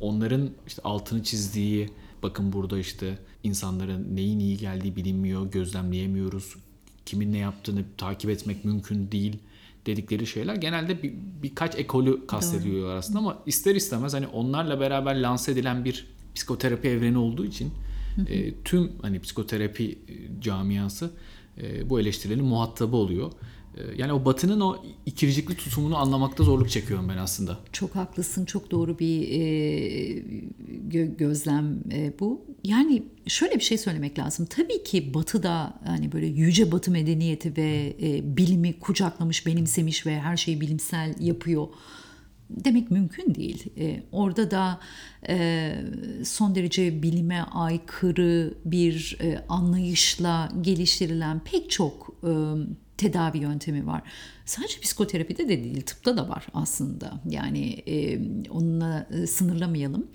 Onların 0.00 0.50
işte 0.66 0.82
altını 0.82 1.22
çizdiği 1.22 1.90
bakın 2.22 2.52
burada 2.52 2.78
işte 2.78 3.18
insanların 3.42 4.16
neyin 4.16 4.40
iyi 4.40 4.56
geldiği 4.56 4.96
bilinmiyor, 4.96 5.50
gözlemleyemiyoruz. 5.50 6.56
Kimin 7.06 7.32
ne 7.32 7.38
yaptığını 7.38 7.84
takip 7.98 8.30
etmek 8.30 8.64
mümkün 8.64 9.10
değil 9.10 9.38
dedikleri 9.86 10.26
şeyler 10.26 10.54
genelde 10.54 11.02
bir, 11.02 11.12
birkaç 11.42 11.78
ekolü 11.78 12.26
kastediyorlar 12.26 12.96
aslında 12.96 13.18
ama 13.18 13.38
ister 13.46 13.74
istemez 13.74 14.14
hani 14.14 14.26
onlarla 14.26 14.80
beraber 14.80 15.20
lanse 15.20 15.52
edilen 15.52 15.84
bir 15.84 16.06
psikoterapi 16.34 16.88
evreni 16.88 17.18
olduğu 17.18 17.44
için 17.44 17.72
e, 18.28 18.54
tüm 18.64 18.92
hani 19.02 19.20
psikoterapi 19.20 19.98
e, 20.08 20.40
camiası 20.40 21.10
e, 21.62 21.90
bu 21.90 22.00
eleştirilerin 22.00 22.44
muhatabı 22.44 22.96
oluyor. 22.96 23.32
E, 23.76 23.80
yani 23.96 24.12
o 24.12 24.24
batının 24.24 24.60
o 24.60 24.84
ikircikli 25.06 25.56
tutumunu 25.56 25.96
anlamakta 25.96 26.44
zorluk 26.44 26.70
çekiyorum 26.70 27.08
ben 27.08 27.16
aslında. 27.16 27.58
Çok 27.72 27.96
haklısın, 27.96 28.44
çok 28.44 28.70
doğru 28.70 28.98
bir 28.98 29.28
e, 29.28 29.38
gö- 30.88 31.16
gözlem 31.16 31.78
e, 31.92 32.12
bu. 32.20 32.44
Yani 32.64 33.02
şöyle 33.26 33.54
bir 33.54 33.64
şey 33.64 33.78
söylemek 33.78 34.18
lazım. 34.18 34.46
Tabii 34.46 34.84
ki 34.84 35.14
Batı'da 35.14 35.80
hani 35.84 36.12
böyle 36.12 36.26
yüce 36.26 36.72
Batı 36.72 36.90
medeniyeti 36.90 37.56
ve 37.56 37.96
e, 38.02 38.36
bilimi 38.36 38.78
kucaklamış, 38.78 39.46
benimsemiş 39.46 40.06
ve 40.06 40.20
her 40.20 40.36
şeyi 40.36 40.60
bilimsel 40.60 41.14
yapıyor 41.20 41.68
demek 42.50 42.90
mümkün 42.90 43.34
değil. 43.34 43.64
E, 43.78 44.02
orada 44.12 44.50
da 44.50 44.80
e, 45.28 45.74
son 46.24 46.54
derece 46.54 47.02
bilime 47.02 47.40
aykırı 47.40 48.54
bir 48.64 49.18
e, 49.20 49.44
anlayışla 49.48 50.52
geliştirilen 50.60 51.40
pek 51.44 51.70
çok 51.70 52.14
e, 52.24 52.32
tedavi 53.02 53.38
yöntemi 53.38 53.86
var. 53.86 54.02
Sadece 54.44 54.80
psikoterapide 54.80 55.48
de 55.48 55.64
değil, 55.64 55.82
tıpta 55.82 56.16
da 56.16 56.28
var 56.28 56.46
aslında. 56.54 57.20
Yani 57.30 57.82
e, 57.86 58.18
onunla 58.50 59.06
sınırlamayalım. 59.26 60.06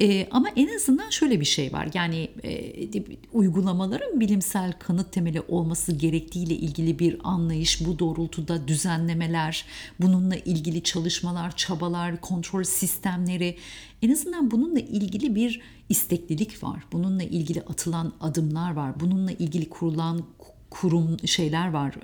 E, 0.00 0.28
ama 0.30 0.48
en 0.56 0.76
azından 0.76 1.10
şöyle 1.10 1.40
bir 1.40 1.44
şey 1.44 1.72
var. 1.72 1.88
Yani 1.94 2.30
e, 2.44 3.04
uygulamaların 3.32 4.20
bilimsel 4.20 4.72
kanıt 4.78 5.12
temeli 5.12 5.40
olması 5.40 5.92
gerektiğiyle 5.92 6.54
ilgili 6.54 6.98
bir 6.98 7.18
anlayış, 7.24 7.86
bu 7.86 7.98
doğrultuda 7.98 8.68
düzenlemeler, 8.68 9.64
bununla 10.00 10.36
ilgili 10.36 10.82
çalışmalar, 10.82 11.56
çabalar, 11.56 12.20
kontrol 12.20 12.64
sistemleri, 12.64 13.56
en 14.02 14.12
azından 14.12 14.50
bununla 14.50 14.80
ilgili 14.80 15.34
bir 15.34 15.60
isteklilik 15.88 16.62
var. 16.64 16.82
Bununla 16.92 17.22
ilgili 17.22 17.60
atılan 17.60 18.12
adımlar 18.20 18.72
var. 18.72 19.00
Bununla 19.00 19.32
ilgili 19.32 19.68
kurulan 19.68 20.22
kurum 20.70 21.16
şeyler 21.24 21.68
var, 21.70 21.94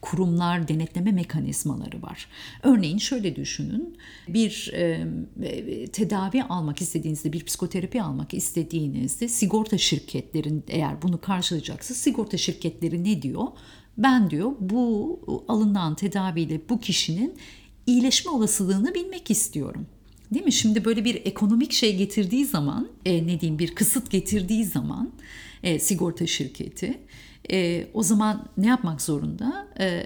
kurumlar 0.00 0.68
denetleme 0.68 1.12
mekanizmaları 1.12 2.02
var. 2.02 2.28
Örneğin 2.62 2.98
şöyle 2.98 3.36
düşünün, 3.36 3.96
bir 4.28 4.74
tedavi 5.92 6.42
almak 6.42 6.80
istediğinizde, 6.80 7.32
bir 7.32 7.44
psikoterapi 7.44 8.02
almak 8.02 8.34
istediğinizde 8.34 9.28
sigorta 9.28 9.78
şirketlerin 9.78 10.64
eğer 10.68 11.02
bunu 11.02 11.20
karşılayacaksa 11.20 11.94
sigorta 11.94 12.36
şirketleri 12.36 13.04
ne 13.04 13.22
diyor? 13.22 13.46
Ben 13.98 14.30
diyor 14.30 14.52
bu 14.60 15.20
alınan 15.48 15.94
tedaviyle 15.94 16.60
bu 16.68 16.80
kişinin 16.80 17.34
iyileşme 17.86 18.30
olasılığını 18.30 18.94
bilmek 18.94 19.30
istiyorum. 19.30 19.86
Değil 20.34 20.44
mi? 20.44 20.52
Şimdi 20.52 20.84
böyle 20.84 21.04
bir 21.04 21.14
ekonomik 21.14 21.72
şey 21.72 21.96
getirdiği 21.96 22.44
zaman, 22.44 22.88
e, 23.04 23.26
ne 23.26 23.40
diyeyim 23.40 23.58
bir 23.58 23.74
kısıt 23.74 24.10
getirdiği 24.10 24.64
zaman 24.64 25.12
e, 25.62 25.78
sigorta 25.78 26.26
şirketi 26.26 26.98
e, 27.50 27.86
o 27.94 28.02
zaman 28.02 28.44
ne 28.56 28.66
yapmak 28.66 29.02
zorunda? 29.02 29.66
E, 29.80 30.04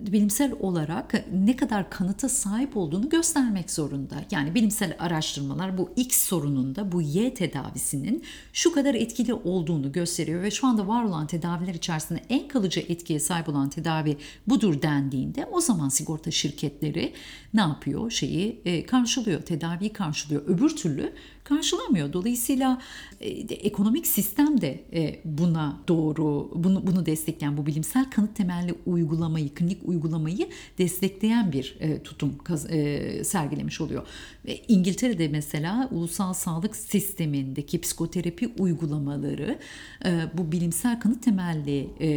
bilimsel 0.00 0.52
olarak 0.60 1.24
ne 1.32 1.56
kadar 1.56 1.90
kanıta 1.90 2.28
sahip 2.28 2.76
olduğunu 2.76 3.08
göstermek 3.08 3.70
zorunda. 3.70 4.14
Yani 4.30 4.54
bilimsel 4.54 4.96
araştırmalar 4.98 5.78
bu 5.78 5.90
X 5.96 6.16
sorununda 6.16 6.92
bu 6.92 7.02
Y 7.02 7.34
tedavisinin 7.34 8.24
şu 8.52 8.72
kadar 8.72 8.94
etkili 8.94 9.34
olduğunu 9.34 9.92
gösteriyor 9.92 10.42
ve 10.42 10.50
şu 10.50 10.66
anda 10.66 10.88
var 10.88 11.04
olan 11.04 11.26
tedaviler 11.26 11.74
içerisinde 11.74 12.20
en 12.28 12.48
kalıcı 12.48 12.80
etkiye 12.80 13.20
sahip 13.20 13.48
olan 13.48 13.70
tedavi 13.70 14.16
budur 14.46 14.82
dendiğinde 14.82 15.46
o 15.52 15.60
zaman 15.60 15.88
sigorta 15.88 16.30
şirketleri 16.30 17.12
ne 17.54 17.60
yapıyor? 17.60 18.10
Şeyi 18.10 18.60
e, 18.64 18.86
karşılıyor, 18.86 19.42
tedaviyi 19.42 19.92
karşılıyor. 19.92 20.42
Öbür 20.46 20.76
türlü 20.76 21.12
karşılamıyor. 21.50 22.12
Dolayısıyla 22.12 22.78
e, 23.20 23.28
ekonomik 23.54 24.06
sistem 24.06 24.60
de 24.60 24.84
e, 24.92 25.20
buna 25.24 25.80
doğru, 25.88 26.50
bunu, 26.54 26.86
bunu 26.86 27.06
destekleyen, 27.06 27.56
bu 27.56 27.66
bilimsel 27.66 28.10
kanıt 28.10 28.36
temelli 28.36 28.74
uygulamayı, 28.86 29.54
klinik 29.54 29.78
uygulamayı 29.84 30.48
destekleyen 30.78 31.52
bir 31.52 31.76
e, 31.80 32.02
tutum 32.02 32.38
kaz, 32.38 32.70
e, 32.70 33.24
sergilemiş 33.24 33.80
oluyor. 33.80 34.06
Ve 34.46 34.60
İngiltere'de 34.68 35.28
mesela 35.28 35.88
ulusal 35.92 36.32
sağlık 36.32 36.76
sistemindeki 36.76 37.80
psikoterapi 37.80 38.48
uygulamaları 38.58 39.58
e, 40.04 40.20
bu 40.34 40.52
bilimsel 40.52 41.00
kanıt 41.00 41.22
temelli 41.22 41.90
e, 42.00 42.08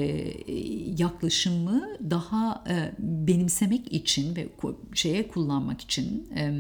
yaklaşımı 0.98 1.88
daha 2.10 2.64
e, 2.70 2.92
benimsemek 3.00 3.94
için 3.94 4.36
ve 4.36 4.48
şeye 4.94 5.28
kullanmak 5.28 5.82
için, 5.82 6.28
e, 6.36 6.54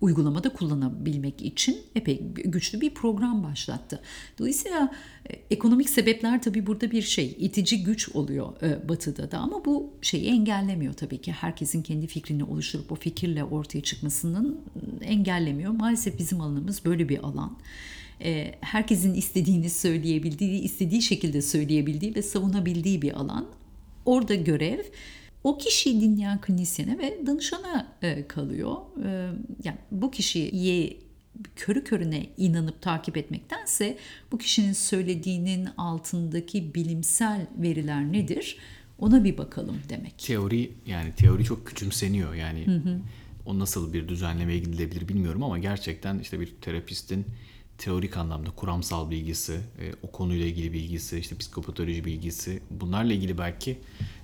uygulamada 0.00 0.48
kullanabilmek 0.48 1.42
için 1.42 1.76
epey 1.94 2.13
güçlü 2.34 2.80
bir 2.80 2.94
program 2.94 3.42
başlattı. 3.42 4.00
Dolayısıyla 4.38 4.94
e, 5.30 5.32
ekonomik 5.50 5.90
sebepler 5.90 6.42
tabii 6.42 6.66
burada 6.66 6.90
bir 6.90 7.02
şey, 7.02 7.36
itici 7.38 7.84
güç 7.84 8.08
oluyor 8.08 8.62
e, 8.62 8.88
batıda 8.88 9.30
da 9.30 9.38
ama 9.38 9.64
bu 9.64 9.92
şeyi 10.02 10.26
engellemiyor 10.26 10.94
tabii 10.94 11.18
ki. 11.18 11.32
Herkesin 11.32 11.82
kendi 11.82 12.06
fikrini 12.06 12.44
oluşturup 12.44 12.92
o 12.92 12.94
fikirle 12.94 13.44
ortaya 13.44 13.80
çıkmasının 13.80 14.60
engellemiyor. 15.02 15.72
Maalesef 15.72 16.18
bizim 16.18 16.40
alanımız 16.40 16.84
böyle 16.84 17.08
bir 17.08 17.18
alan. 17.18 17.58
E, 18.20 18.54
herkesin 18.60 19.14
istediğini 19.14 19.70
söyleyebildiği, 19.70 20.60
istediği 20.60 21.02
şekilde 21.02 21.42
söyleyebildiği 21.42 22.14
ve 22.14 22.22
savunabildiği 22.22 23.02
bir 23.02 23.12
alan. 23.12 23.46
Orada 24.04 24.34
görev 24.34 24.80
o 25.44 25.58
kişiyi 25.58 26.00
dinleyen 26.00 26.40
klinisyene 26.40 26.98
ve 26.98 27.26
danışana 27.26 27.86
kalıyor. 28.28 28.76
Yani 29.64 29.78
bu 29.90 30.10
kişiyi 30.10 31.03
körü 31.56 31.84
körüne 31.84 32.26
inanıp 32.36 32.82
takip 32.82 33.16
etmektense 33.16 33.98
bu 34.32 34.38
kişinin 34.38 34.72
söylediğinin 34.72 35.68
altındaki 35.76 36.74
bilimsel 36.74 37.46
veriler 37.56 38.12
nedir? 38.12 38.58
Ona 38.98 39.24
bir 39.24 39.38
bakalım 39.38 39.76
demek. 39.88 40.18
Teori 40.18 40.72
yani 40.86 41.12
teori 41.16 41.44
çok 41.44 41.66
küçümseniyor 41.66 42.34
yani. 42.34 42.66
Hı 42.66 42.76
hı. 42.76 43.00
O 43.46 43.58
nasıl 43.58 43.92
bir 43.92 44.08
düzenlemeye 44.08 44.58
gidilebilir 44.58 45.08
bilmiyorum 45.08 45.42
ama 45.42 45.58
gerçekten 45.58 46.18
işte 46.18 46.40
bir 46.40 46.54
terapistin 46.60 47.26
teorik 47.78 48.16
anlamda 48.16 48.50
kuramsal 48.50 49.10
bilgisi, 49.10 49.52
e, 49.52 49.92
o 50.02 50.10
konuyla 50.10 50.46
ilgili 50.46 50.72
bilgisi, 50.72 51.18
işte 51.18 51.36
psikopatoloji 51.36 52.04
bilgisi 52.04 52.62
bunlarla 52.70 53.12
ilgili 53.12 53.38
belki 53.38 53.78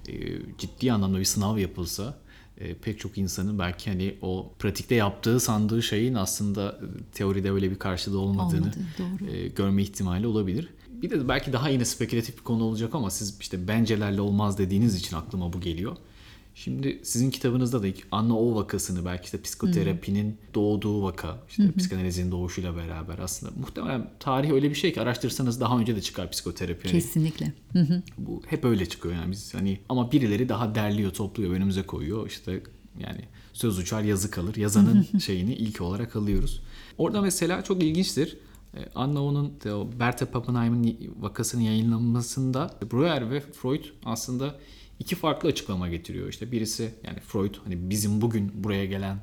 e, 0.09 0.12
ciddi 0.59 0.92
anlamda 0.92 1.18
bir 1.18 1.25
sınav 1.25 1.59
yapılsa 1.59 2.18
e, 2.61 2.75
pek 2.75 2.99
çok 2.99 3.18
insanın 3.18 3.59
belki 3.59 3.90
hani 3.90 4.14
o 4.23 4.53
pratikte 4.59 4.94
yaptığı 4.94 5.40
sandığı 5.40 5.83
şeyin 5.83 6.14
aslında 6.14 6.68
e, 6.68 7.12
teoride 7.12 7.51
öyle 7.51 7.70
bir 7.70 7.79
karşılığı 7.79 8.18
olmadığını 8.18 8.73
Olmadı. 9.01 9.37
E, 9.37 9.49
görme 9.49 9.83
ihtimali 9.83 10.27
olabilir. 10.27 10.68
Bir 10.88 11.11
de 11.11 11.29
belki 11.29 11.53
daha 11.53 11.68
yine 11.68 11.85
spekülatif 11.85 12.38
bir 12.38 12.42
konu 12.42 12.64
olacak 12.64 12.94
ama 12.94 13.11
siz 13.11 13.37
işte 13.40 13.68
bencelerle 13.68 14.20
olmaz 14.20 14.59
dediğiniz 14.59 14.96
için 14.96 15.16
aklıma 15.16 15.53
bu 15.53 15.61
geliyor. 15.61 15.96
Şimdi 16.64 17.01
sizin 17.03 17.31
kitabınızda 17.31 17.83
da 17.83 17.87
ilk 17.87 18.07
Anna 18.11 18.38
O 18.38 18.55
vakasını 18.55 19.05
belki 19.05 19.25
işte 19.25 19.42
psikoterapinin 19.42 20.27
Hı-hı. 20.27 20.55
doğduğu 20.55 21.03
vaka, 21.03 21.38
işte 21.49 21.62
Hı-hı. 21.62 21.73
psikanalizin 21.73 22.31
doğuşuyla 22.31 22.77
beraber 22.77 23.18
aslında 23.18 23.53
muhtemelen 23.61 24.11
tarih 24.20 24.51
öyle 24.51 24.70
bir 24.70 24.75
şey 24.75 24.92
ki 24.92 25.01
araştırsanız 25.01 25.61
daha 25.61 25.79
önce 25.79 25.96
de 25.96 26.01
çıkar 26.01 26.31
psikoterapi. 26.31 26.88
Kesinlikle. 26.88 27.53
Hı-hı. 27.73 28.03
Bu 28.18 28.42
hep 28.46 28.64
öyle 28.64 28.87
çıkıyor 28.87 29.14
yani 29.14 29.31
biz 29.31 29.55
hani 29.55 29.81
ama 29.88 30.12
birileri 30.12 30.49
daha 30.49 30.75
derliyor, 30.75 31.12
topluyor, 31.12 31.53
önümüze 31.53 31.83
koyuyor. 31.83 32.27
İşte 32.27 32.62
yani 32.99 33.20
söz 33.53 33.79
uçar 33.79 34.03
yazı 34.03 34.31
kalır. 34.31 34.57
Yazanın 34.57 35.07
şeyini 35.18 35.55
ilk 35.55 35.81
olarak 35.81 36.16
alıyoruz. 36.16 36.62
Orada 36.99 37.23
mesela 37.23 37.64
çok 37.64 37.83
ilginçtir. 37.83 38.38
E, 38.75 38.79
Anna 38.94 39.25
O'nun 39.25 39.53
Bertha 40.01 40.27
Pappenheim'in 40.27 41.14
vakasının 41.20 41.62
yayınlanmasında 41.62 42.70
Breuer 42.92 43.31
ve 43.31 43.40
Freud 43.40 43.85
aslında 44.05 44.55
iki 45.01 45.17
farklı 45.17 45.49
açıklama 45.49 45.89
getiriyor. 45.89 46.29
İşte 46.29 46.53
birisi 46.53 46.95
yani 47.07 47.21
Freud 47.21 47.55
hani 47.65 47.91
bizim 47.91 48.21
bugün 48.21 48.65
buraya 48.65 48.87
gelen 48.87 49.17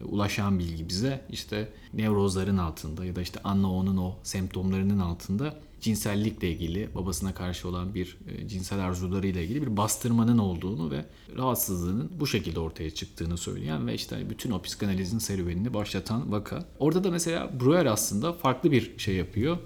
e, 0.00 0.04
ulaşan 0.04 0.58
bilgi 0.58 0.88
bize 0.88 1.24
işte 1.30 1.68
nevrozların 1.94 2.58
altında 2.58 3.04
ya 3.04 3.16
da 3.16 3.22
işte 3.22 3.40
anne 3.44 3.66
onun 3.66 3.96
o 3.96 4.14
semptomlarının 4.22 4.98
altında 4.98 5.60
cinsellikle 5.80 6.50
ilgili 6.50 6.94
babasına 6.94 7.34
karşı 7.34 7.68
olan 7.68 7.94
bir 7.94 8.18
e, 8.28 8.48
cinsel 8.48 8.80
arzularıyla 8.80 9.40
ilgili 9.40 9.62
bir 9.62 9.76
bastırmanın 9.76 10.38
olduğunu 10.38 10.90
ve 10.90 11.04
rahatsızlığının 11.36 12.10
bu 12.20 12.26
şekilde 12.26 12.60
ortaya 12.60 12.90
çıktığını 12.90 13.36
söyleyen 13.36 13.86
ve 13.86 13.94
işte 13.94 14.30
bütün 14.30 14.50
o 14.50 14.62
psikanalizin 14.62 15.18
serüvenini 15.18 15.74
başlatan 15.74 16.32
vaka. 16.32 16.64
Orada 16.78 17.04
da 17.04 17.10
mesela 17.10 17.50
Breuer 17.60 17.86
aslında 17.86 18.32
farklı 18.32 18.72
bir 18.72 18.98
şey 18.98 19.14
yapıyor. 19.14 19.58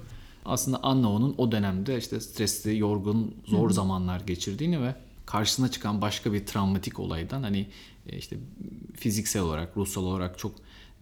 aslında 0.45 0.83
Anna 0.83 1.13
onun 1.13 1.35
o 1.39 1.53
dönemde 1.53 1.99
işte 1.99 2.21
stresli, 2.21 2.79
yorgun, 2.79 3.35
zor 3.47 3.71
zamanlar 3.71 4.21
geçirdiğini 4.21 4.83
ve 4.83 4.95
karşısına 5.31 5.71
çıkan 5.71 6.01
başka 6.01 6.33
bir 6.33 6.47
travmatik 6.47 7.01
olaydan 7.01 7.43
hani 7.43 7.67
e, 8.07 8.17
işte 8.17 8.37
fiziksel 8.97 9.43
olarak, 9.43 9.77
ruhsal 9.77 10.05
olarak 10.05 10.39
çok 10.39 10.55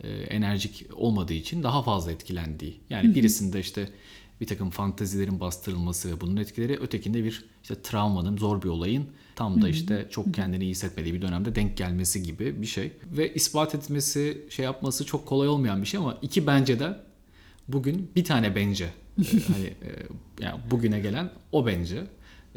e, 0.02 0.08
enerjik 0.08 0.86
olmadığı 0.96 1.32
için 1.32 1.62
daha 1.62 1.82
fazla 1.82 2.12
etkilendiği. 2.12 2.80
Yani 2.90 3.14
birisinde 3.14 3.60
işte 3.60 3.88
bir 4.40 4.46
takım 4.46 4.70
fantazilerin 4.70 5.40
bastırılması 5.40 6.12
ve 6.12 6.20
bunun 6.20 6.36
etkileri 6.36 6.80
ötekinde 6.80 7.24
bir 7.24 7.44
işte 7.62 7.82
travmanın, 7.82 8.36
zor 8.36 8.62
bir 8.62 8.68
olayın 8.68 9.06
tam 9.36 9.62
da 9.62 9.68
işte 9.68 10.06
çok 10.10 10.34
kendini 10.34 10.64
iyi 10.64 10.70
hissetmediği 10.70 11.14
bir 11.14 11.22
dönemde 11.22 11.54
denk 11.54 11.76
gelmesi 11.76 12.22
gibi 12.22 12.62
bir 12.62 12.66
şey. 12.66 12.92
Ve 13.04 13.34
ispat 13.34 13.74
etmesi, 13.74 14.46
şey 14.50 14.64
yapması 14.64 15.06
çok 15.06 15.26
kolay 15.26 15.48
olmayan 15.48 15.82
bir 15.82 15.86
şey 15.86 16.00
ama 16.00 16.18
iki 16.22 16.46
bence 16.46 16.80
de 16.80 16.96
bugün 17.68 18.10
bir 18.16 18.24
tane 18.24 18.56
bence. 18.56 18.84
Ee, 19.18 19.22
hani 19.52 19.66
e, 19.66 19.90
yani 20.40 20.60
bugüne 20.70 21.00
gelen 21.00 21.30
o 21.52 21.66
bence. 21.66 22.04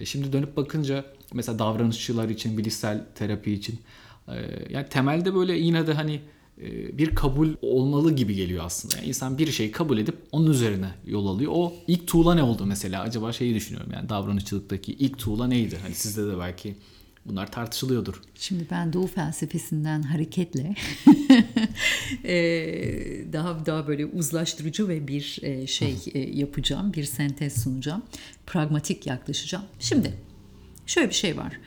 E, 0.01 0.05
şimdi 0.05 0.33
dönüp 0.33 0.57
bakınca 0.57 1.05
mesela 1.33 1.59
davranışçılar 1.59 2.29
için, 2.29 2.57
bilişsel 2.57 3.05
terapi 3.15 3.51
için 3.51 3.79
e, 4.27 4.33
yani 4.69 4.89
temelde 4.89 5.35
böyle 5.35 5.57
yine 5.57 5.87
de 5.87 5.93
hani 5.93 6.21
e, 6.61 6.97
bir 6.97 7.15
kabul 7.15 7.49
olmalı 7.61 8.15
gibi 8.15 8.35
geliyor 8.35 8.65
aslında. 8.65 8.97
Yani 8.97 9.07
insan 9.07 9.37
bir 9.37 9.51
şeyi 9.51 9.71
kabul 9.71 9.97
edip 9.97 10.15
onun 10.31 10.51
üzerine 10.51 10.91
yol 11.05 11.27
alıyor. 11.27 11.51
O 11.55 11.73
ilk 11.87 12.07
tuğla 12.07 12.35
ne 12.35 12.43
oldu 12.43 12.65
mesela? 12.65 13.01
Acaba 13.01 13.33
şeyi 13.33 13.55
düşünüyorum 13.55 13.91
yani 13.93 14.09
davranışçılıktaki 14.09 14.93
ilk 14.93 15.19
tuğla 15.19 15.47
neydi? 15.47 15.77
Hani 15.81 15.95
sizde 15.95 16.27
de 16.27 16.39
belki 16.39 16.75
bunlar 17.25 17.51
tartışılıyordur. 17.51 18.21
Şimdi 18.35 18.67
ben 18.71 18.93
Doğu 18.93 19.07
felsefesinden 19.07 20.01
hareketle 20.01 20.63
daha 23.33 23.65
daha 23.65 23.87
böyle 23.87 24.05
uzlaştırıcı 24.05 24.87
ve 24.87 25.07
bir 25.07 25.21
şey 25.67 25.97
yapacağım, 26.33 26.93
bir 26.93 27.03
sentez 27.03 27.63
sunacağım, 27.63 28.03
pragmatik 28.45 29.07
yaklaşacağım. 29.07 29.65
Şimdi 29.79 30.13
şöyle 30.85 31.09
bir 31.09 31.15
şey 31.15 31.37
var. 31.37 31.59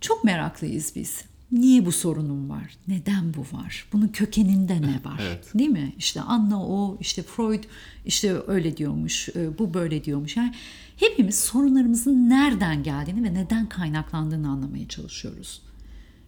Çok 0.00 0.24
meraklıyız 0.24 0.92
biz. 0.96 1.24
Niye 1.52 1.86
bu 1.86 1.92
sorunum 1.92 2.50
var? 2.50 2.76
Neden 2.88 3.34
bu 3.34 3.56
var? 3.56 3.84
Bunun 3.92 4.08
kökeninde 4.08 4.82
ne 4.82 5.00
var? 5.04 5.20
Evet. 5.22 5.54
Değil 5.54 5.70
mi? 5.70 5.94
İşte 5.98 6.20
Anna 6.20 6.66
o, 6.66 6.98
işte 7.00 7.22
Freud 7.22 7.64
işte 8.06 8.36
öyle 8.46 8.76
diyormuş, 8.76 9.28
bu 9.58 9.74
böyle 9.74 10.04
diyormuş. 10.04 10.36
Yani 10.36 10.54
hepimiz 10.98 11.38
sorunlarımızın 11.38 12.28
nereden 12.28 12.82
geldiğini 12.82 13.24
ve 13.24 13.34
neden 13.34 13.68
kaynaklandığını 13.68 14.48
anlamaya 14.48 14.88
çalışıyoruz. 14.88 15.62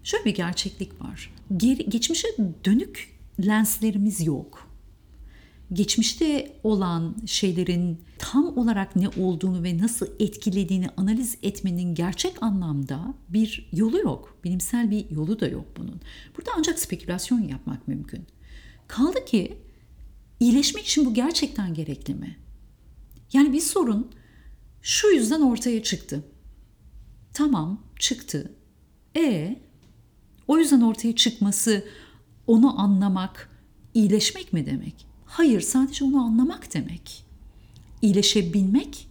Şöyle 0.05 0.25
bir 0.25 0.35
gerçeklik 0.35 1.01
var. 1.03 1.35
Geri, 1.57 1.91
geçmişe 1.91 2.29
dönük 2.65 3.19
lenslerimiz 3.47 4.27
yok. 4.27 4.71
Geçmişte 5.73 6.57
olan 6.65 7.17
şeylerin 7.27 8.01
tam 8.19 8.59
olarak 8.59 8.97
ne 8.97 9.09
olduğunu 9.09 9.63
ve 9.63 9.79
nasıl 9.79 10.07
etkilediğini 10.21 10.89
analiz 10.97 11.39
etmenin 11.43 11.95
gerçek 11.95 12.43
anlamda 12.43 13.15
bir 13.29 13.69
yolu 13.73 13.99
yok. 13.99 14.39
Bilimsel 14.45 14.91
bir 14.91 15.11
yolu 15.11 15.41
da 15.41 15.49
yok 15.49 15.65
bunun. 15.77 16.01
Burada 16.37 16.51
ancak 16.59 16.79
spekülasyon 16.79 17.41
yapmak 17.41 17.89
mümkün. 17.89 18.27
Kaldı 18.89 19.25
ki 19.25 19.59
iyileşmek 20.41 20.87
için 20.87 21.07
bu 21.07 21.15
gerçekten 21.15 21.75
gerekli 21.75 22.15
mi? 22.15 22.37
Yani 23.33 23.53
bir 23.53 23.61
sorun 23.61 24.11
şu 24.83 25.09
yüzden 25.09 25.41
ortaya 25.41 25.83
çıktı. 25.83 26.25
Tamam 27.33 27.81
çıktı. 27.99 28.53
E 29.17 29.57
o 30.49 30.59
yüzden 30.59 30.81
ortaya 30.81 31.17
çıkması 31.17 31.85
onu 32.47 32.81
anlamak, 32.81 33.51
iyileşmek 33.95 34.53
mi 34.53 34.67
demek? 34.67 35.07
Hayır, 35.25 35.61
sadece 35.61 36.05
onu 36.05 36.23
anlamak 36.23 36.75
demek. 36.75 37.25
İyileşebilmek 38.03 39.09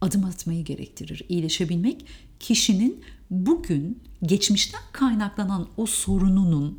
adım 0.00 0.24
atmayı 0.24 0.64
gerektirir. 0.64 1.22
İyileşebilmek 1.28 2.06
kişinin 2.40 3.04
bugün 3.30 4.02
geçmişten 4.22 4.80
kaynaklanan 4.92 5.68
o 5.76 5.86
sorununun 5.86 6.78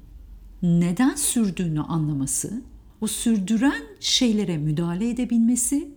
neden 0.61 1.15
sürdüğünü 1.15 1.81
anlaması, 1.81 2.61
o 3.01 3.07
sürdüren 3.07 3.83
şeylere 3.99 4.57
müdahale 4.57 5.09
edebilmesi, 5.09 5.92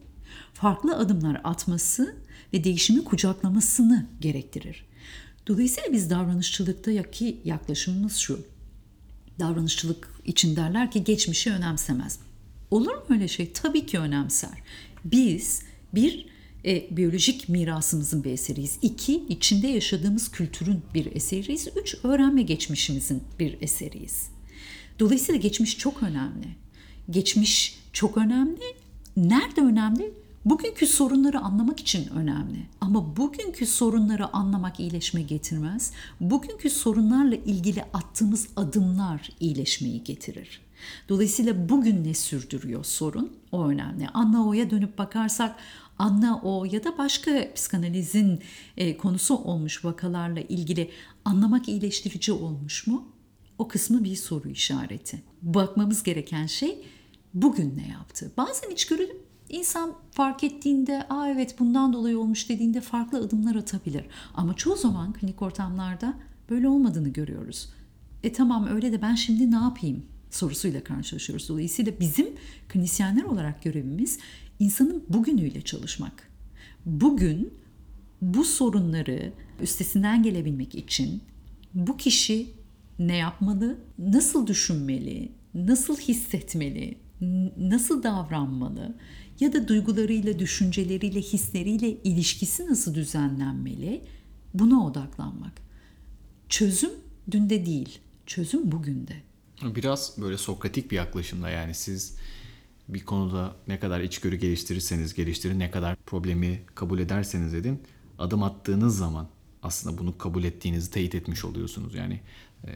farklı 0.57 0.97
adımlar 0.97 1.41
atması 1.45 2.17
ve 2.53 2.65
değişimi 2.65 3.05
kucaklamasını 3.05 4.07
gerektirir. 4.21 4.85
Dolayısıyla 5.47 5.93
biz 5.93 6.11
davranışçılıktaki 6.11 7.41
yaklaşımımız 7.45 8.17
şu. 8.17 8.41
Davranışçılık 9.39 10.09
için 10.25 10.57
derler 10.57 10.91
ki 10.91 11.05
geçmişi 11.05 11.53
önemsemez. 11.53 12.19
Olur 12.71 12.95
mu 12.95 13.05
öyle 13.11 13.29
şey? 13.29 13.53
Tabii 13.53 13.87
ki 13.87 13.99
önemser. 13.99 14.63
Biz 15.05 15.63
bir 15.95 16.27
e, 16.65 16.97
biyolojik 16.97 17.49
mirasımızın 17.49 18.25
bir 18.25 18.31
eseriyiz. 18.31 18.79
İki, 18.83 19.25
içinde 19.29 19.67
yaşadığımız 19.67 20.31
kültürün 20.31 20.83
bir 20.95 21.17
eseriyiz. 21.17 21.69
Üç, 21.77 21.97
öğrenme 22.05 22.43
geçmişimizin 22.43 23.23
bir 23.39 23.57
eseriyiz. 23.61 24.31
Dolayısıyla 24.99 25.41
geçmiş 25.41 25.79
çok 25.79 26.03
önemli. 26.03 26.49
Geçmiş 27.11 27.79
çok 27.93 28.17
önemli. 28.17 28.63
Nerede 29.17 29.61
önemli? 29.61 30.13
Bugünkü 30.47 30.87
sorunları 30.87 31.41
anlamak 31.41 31.81
için 31.81 32.09
önemli. 32.09 32.67
Ama 32.81 33.17
bugünkü 33.17 33.67
sorunları 33.67 34.33
anlamak 34.33 34.81
iyileşme 34.81 35.23
getirmez. 35.23 35.93
Bugünkü 36.21 36.71
sorunlarla 36.71 37.35
ilgili 37.35 37.83
attığımız 37.83 38.49
adımlar 38.57 39.31
iyileşmeyi 39.41 40.05
getirir. 40.05 40.61
Dolayısıyla 41.09 41.69
bugün 41.69 42.05
ne 42.05 42.15
sürdürüyor 42.15 42.85
sorun? 42.85 43.37
O 43.53 43.67
önemli. 43.69 44.09
Anna 44.09 44.49
O'ya 44.49 44.71
dönüp 44.71 44.99
bakarsak 44.99 45.57
Anna 45.99 46.41
O 46.43 46.65
ya 46.65 46.85
da 46.85 46.99
başka 46.99 47.53
psikanalizin 47.55 48.41
e, 48.77 48.97
konusu 48.97 49.37
olmuş 49.37 49.85
vakalarla 49.85 50.41
ilgili 50.41 50.91
anlamak 51.25 51.69
iyileştirici 51.69 52.33
olmuş 52.33 52.87
mu? 52.87 53.09
O 53.59 53.69
kısmı 53.69 54.05
bir 54.05 54.17
soru 54.17 54.49
işareti. 54.49 55.23
Bakmamız 55.43 56.03
gereken 56.03 56.47
şey 56.47 56.85
bugün 57.35 57.77
ne 57.77 57.89
yaptı? 57.89 58.33
Bazen 58.37 58.71
içgörü 58.71 59.26
insan 59.49 59.95
fark 60.11 60.45
ettiğinde, 60.45 61.07
aa 61.09 61.29
evet 61.29 61.59
bundan 61.59 61.93
dolayı 61.93 62.19
olmuş 62.19 62.49
dediğinde 62.49 62.81
farklı 62.81 63.19
adımlar 63.19 63.55
atabilir. 63.55 64.05
Ama 64.35 64.55
çoğu 64.55 64.77
zaman 64.77 65.13
klinik 65.13 65.43
ortamlarda 65.43 66.15
böyle 66.51 66.69
olmadığını 66.69 67.09
görüyoruz. 67.09 67.69
E 68.23 68.33
tamam 68.33 68.67
öyle 68.67 68.93
de 68.93 69.03
ben 69.03 69.15
şimdi 69.15 69.51
ne 69.51 69.57
yapayım 69.57 70.07
sorusuyla 70.31 70.85
karşılaşıyoruz. 70.85 71.49
Dolayısıyla 71.49 71.93
bizim 72.01 72.27
klinisyenler 72.69 73.23
olarak 73.23 73.63
görevimiz 73.63 74.19
insanın 74.59 75.05
bugünüyle 75.09 75.63
çalışmak. 75.63 76.29
Bugün 76.87 77.55
bu 78.23 78.45
sorunları 78.45 79.33
üstesinden 79.61 80.23
gelebilmek 80.23 80.75
için 80.75 81.23
bu 81.75 81.97
kişi 81.97 82.47
ne 82.99 83.17
yapmalı, 83.17 83.79
nasıl 83.99 84.47
düşünmeli, 84.47 85.33
nasıl 85.55 85.97
hissetmeli, 85.97 86.99
nasıl 87.59 88.03
davranmalı 88.03 88.95
ya 89.41 89.53
da 89.53 89.69
duygularıyla, 89.69 90.39
düşünceleriyle, 90.39 91.21
hisleriyle 91.21 91.91
ilişkisi 91.91 92.67
nasıl 92.67 92.95
düzenlenmeli 92.95 94.03
buna 94.55 94.87
odaklanmak. 94.87 95.53
Çözüm 96.49 96.91
dünde 97.31 97.67
değil, 97.67 97.99
çözüm 98.27 98.73
bugünde. 98.73 99.17
Biraz 99.63 100.15
böyle 100.19 100.39
sokratik 100.39 100.91
bir 100.91 100.97
yaklaşımda 100.97 101.51
yani 101.51 101.75
siz 101.75 102.17
bir 102.89 103.05
konuda 103.05 103.57
ne 103.69 103.81
kadar 103.81 104.01
içgörü 104.01 104.37
geliştirirseniz 104.37 105.15
geliştirin, 105.15 105.59
ne 105.59 105.71
kadar 105.71 105.97
problemi 105.97 106.63
kabul 106.75 106.99
ederseniz 106.99 107.55
edin, 107.55 107.83
adım 108.19 108.43
attığınız 108.43 108.99
zaman 108.99 109.29
aslında 109.63 109.99
bunu 109.99 110.19
kabul 110.19 110.45
ettiğinizi 110.45 110.91
teyit 110.91 111.15
etmiş 111.15 111.45
oluyorsunuz. 111.45 111.95
Yani, 111.95 112.21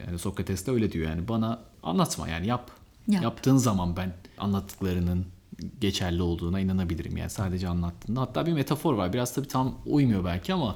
yani 0.07 0.19
Sokrates 0.19 0.65
de 0.67 0.71
öyle 0.71 0.91
diyor 0.91 1.09
yani 1.09 1.27
bana 1.27 1.63
anlatma 1.83 2.29
yani 2.29 2.47
yap. 2.47 2.71
Yap. 3.07 3.23
Yaptığın 3.23 3.57
zaman 3.57 3.97
ben 3.97 4.13
anlattıklarının 4.37 5.25
geçerli 5.81 6.21
olduğuna 6.21 6.59
inanabilirim. 6.59 7.17
Yani 7.17 7.29
sadece 7.29 7.67
anlattığında. 7.67 8.21
Hatta 8.21 8.45
bir 8.45 8.53
metafor 8.53 8.93
var. 8.93 9.13
Biraz 9.13 9.33
tabii 9.33 9.47
tam 9.47 9.75
uymuyor 9.85 10.25
belki 10.25 10.53
ama 10.53 10.75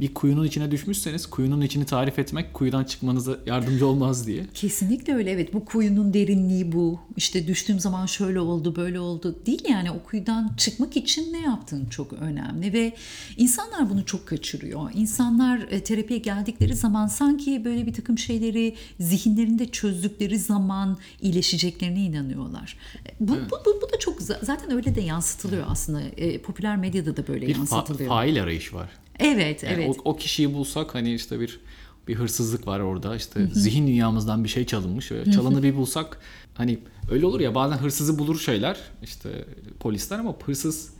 bir 0.00 0.14
kuyunun 0.14 0.44
içine 0.44 0.70
düşmüşseniz 0.70 1.26
kuyunun 1.26 1.60
içini 1.60 1.84
tarif 1.86 2.18
etmek 2.18 2.54
kuyudan 2.54 2.84
çıkmanıza 2.84 3.38
yardımcı 3.46 3.86
olmaz 3.86 4.26
diye. 4.26 4.46
Kesinlikle 4.54 5.14
öyle 5.14 5.30
evet 5.30 5.54
bu 5.54 5.64
kuyunun 5.64 6.14
derinliği 6.14 6.72
bu 6.72 7.00
işte 7.16 7.46
düştüğüm 7.46 7.80
zaman 7.80 8.06
şöyle 8.06 8.40
oldu 8.40 8.76
böyle 8.76 9.00
oldu 9.00 9.36
değil 9.46 9.62
yani 9.68 9.90
o 9.90 10.02
kuyudan 10.02 10.52
çıkmak 10.56 10.96
için 10.96 11.32
ne 11.32 11.40
yaptığın 11.40 11.86
çok 11.86 12.12
önemli 12.12 12.72
ve 12.72 12.92
insanlar 13.36 13.90
bunu 13.90 14.04
çok 14.04 14.26
kaçırıyor. 14.26 14.90
İnsanlar 14.94 15.66
e, 15.70 15.84
terapiye 15.84 16.18
geldikleri 16.18 16.74
zaman 16.74 17.06
sanki 17.06 17.64
böyle 17.64 17.86
bir 17.86 17.92
takım 17.92 18.18
şeyleri 18.18 18.74
zihinlerinde 19.00 19.66
çözdükleri 19.66 20.38
zaman 20.38 20.98
iyileşeceklerine 21.22 22.00
inanıyorlar. 22.00 22.76
Bu, 23.20 23.36
evet. 23.36 23.50
bu, 23.50 23.56
bu, 23.66 23.80
bu 23.82 23.92
da 23.92 23.98
çok 23.98 24.22
zaten 24.22 24.72
öyle 24.72 24.94
de 24.94 25.00
yansıtılıyor 25.00 25.64
aslında 25.68 26.00
e, 26.00 26.38
popüler 26.38 26.76
medyada 26.76 27.16
da 27.16 27.28
böyle 27.28 27.46
bir 27.46 27.56
yansıtılıyor. 27.56 27.98
Bir 27.98 28.04
fa- 28.04 28.08
fail 28.08 28.42
arayış 28.42 28.74
var. 28.74 28.90
Evet, 29.18 29.62
yani 29.62 29.74
evet. 29.74 29.96
O, 30.04 30.10
o 30.10 30.16
kişiyi 30.16 30.54
bulsak 30.54 30.94
hani 30.94 31.14
işte 31.14 31.40
bir 31.40 31.60
bir 32.08 32.14
hırsızlık 32.14 32.66
var 32.66 32.80
orada. 32.80 33.16
İşte 33.16 33.40
Hı-hı. 33.40 33.54
zihin 33.54 33.86
dünyamızdan 33.86 34.44
bir 34.44 34.48
şey 34.48 34.66
çalınmış 34.66 35.12
ve 35.12 35.32
çalanı 35.32 35.62
bir 35.62 35.76
bulsak 35.76 36.20
hani 36.54 36.78
öyle 37.10 37.26
olur 37.26 37.40
ya 37.40 37.54
bazen 37.54 37.76
hırsızı 37.76 38.18
bulur 38.18 38.38
şeyler 38.38 38.80
işte 39.02 39.44
polisler 39.80 40.18
ama 40.18 40.36
hırsız 40.44 40.90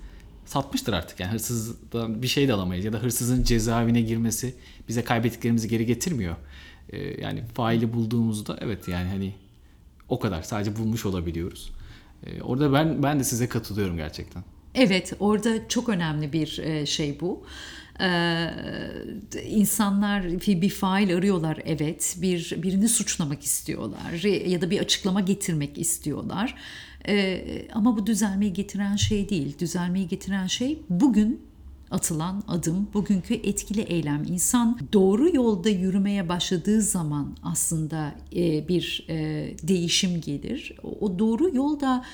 satmıştır 0.46 0.92
artık. 0.92 1.20
Yani 1.20 1.32
hırsızdan 1.32 2.22
bir 2.22 2.26
şey 2.26 2.48
de 2.48 2.52
alamayız 2.52 2.84
ya 2.84 2.92
da 2.92 2.98
hırsızın 2.98 3.42
cezaevine 3.42 4.00
girmesi 4.00 4.54
bize 4.88 5.04
kaybettiklerimizi 5.04 5.68
geri 5.68 5.86
getirmiyor. 5.86 6.36
Ee, 6.90 7.20
yani 7.20 7.42
faili 7.54 7.92
bulduğumuzda 7.92 8.58
evet 8.60 8.88
yani 8.88 9.08
hani 9.08 9.34
o 10.08 10.18
kadar 10.18 10.42
sadece 10.42 10.76
bulmuş 10.76 11.06
olabiliyoruz. 11.06 11.72
Ee, 12.26 12.42
orada 12.42 12.72
ben 12.72 13.02
ben 13.02 13.20
de 13.20 13.24
size 13.24 13.48
katılıyorum 13.48 13.96
gerçekten. 13.96 14.44
Evet, 14.74 15.12
orada 15.20 15.68
çok 15.68 15.88
önemli 15.88 16.32
bir 16.32 16.58
e, 16.58 16.86
şey 16.86 17.20
bu. 17.20 17.46
Ee, 18.00 18.50
insanlar 19.48 20.24
bir, 20.46 20.70
fail 20.70 21.16
arıyorlar 21.16 21.58
evet, 21.64 22.16
bir 22.20 22.54
birini 22.62 22.88
suçlamak 22.88 23.42
istiyorlar 23.42 24.24
ya 24.46 24.60
da 24.60 24.70
bir 24.70 24.80
açıklama 24.80 25.20
getirmek 25.20 25.78
istiyorlar. 25.78 26.54
Ee, 27.08 27.68
ama 27.72 27.96
bu 27.96 28.06
düzelmeyi 28.06 28.52
getiren 28.52 28.96
şey 28.96 29.28
değil. 29.28 29.58
Düzelmeyi 29.58 30.08
getiren 30.08 30.46
şey 30.46 30.78
bugün 30.90 31.40
atılan 31.90 32.42
adım, 32.48 32.88
bugünkü 32.94 33.34
etkili 33.34 33.80
eylem. 33.80 34.24
İnsan 34.28 34.78
doğru 34.92 35.36
yolda 35.36 35.68
yürümeye 35.68 36.28
başladığı 36.28 36.82
zaman 36.82 37.36
aslında 37.42 38.14
e, 38.36 38.68
bir 38.68 39.06
e, 39.08 39.16
değişim 39.62 40.20
gelir. 40.20 40.76
O 41.00 41.18
doğru 41.18 41.56
yolda 41.56 42.04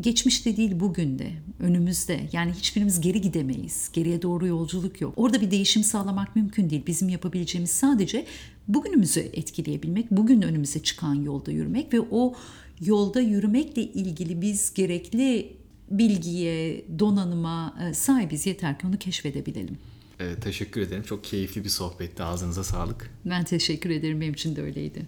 geçmişte 0.00 0.56
değil 0.56 0.80
bugün 0.80 1.18
de, 1.18 1.32
önümüzde. 1.60 2.20
Yani 2.32 2.52
hiçbirimiz 2.52 3.00
geri 3.00 3.20
gidemeyiz. 3.20 3.90
Geriye 3.92 4.22
doğru 4.22 4.46
yolculuk 4.46 5.00
yok. 5.00 5.14
Orada 5.16 5.40
bir 5.40 5.50
değişim 5.50 5.84
sağlamak 5.84 6.36
mümkün 6.36 6.70
değil. 6.70 6.82
Bizim 6.86 7.08
yapabileceğimiz 7.08 7.70
sadece 7.70 8.26
bugünümüzü 8.68 9.20
etkileyebilmek, 9.20 10.10
bugün 10.10 10.42
önümüze 10.42 10.82
çıkan 10.82 11.14
yolda 11.14 11.50
yürümek 11.50 11.94
ve 11.94 12.00
o 12.10 12.34
yolda 12.80 13.20
yürümekle 13.20 13.82
ilgili 13.82 14.42
biz 14.42 14.74
gerekli 14.74 15.59
bilgiye, 15.90 16.84
donanıma 16.98 17.74
sahibiz 17.94 18.46
yeter 18.46 18.78
ki 18.78 18.86
onu 18.86 18.98
keşfedebilelim. 18.98 19.78
Ee, 20.20 20.34
teşekkür 20.40 20.80
ederim. 20.80 21.02
Çok 21.02 21.24
keyifli 21.24 21.64
bir 21.64 21.68
sohbetti. 21.68 22.22
Ağzınıza 22.22 22.64
sağlık. 22.64 23.10
Ben 23.24 23.44
teşekkür 23.44 23.90
ederim. 23.90 24.20
Benim 24.20 24.32
için 24.34 24.56
de 24.56 24.62
öyleydi. 24.62 25.06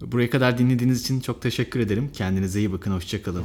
Buraya 0.00 0.30
kadar 0.30 0.58
dinlediğiniz 0.58 1.00
için 1.00 1.20
çok 1.20 1.42
teşekkür 1.42 1.80
ederim. 1.80 2.10
Kendinize 2.12 2.58
iyi 2.58 2.72
bakın. 2.72 2.92
Hoşçakalın. 2.92 3.44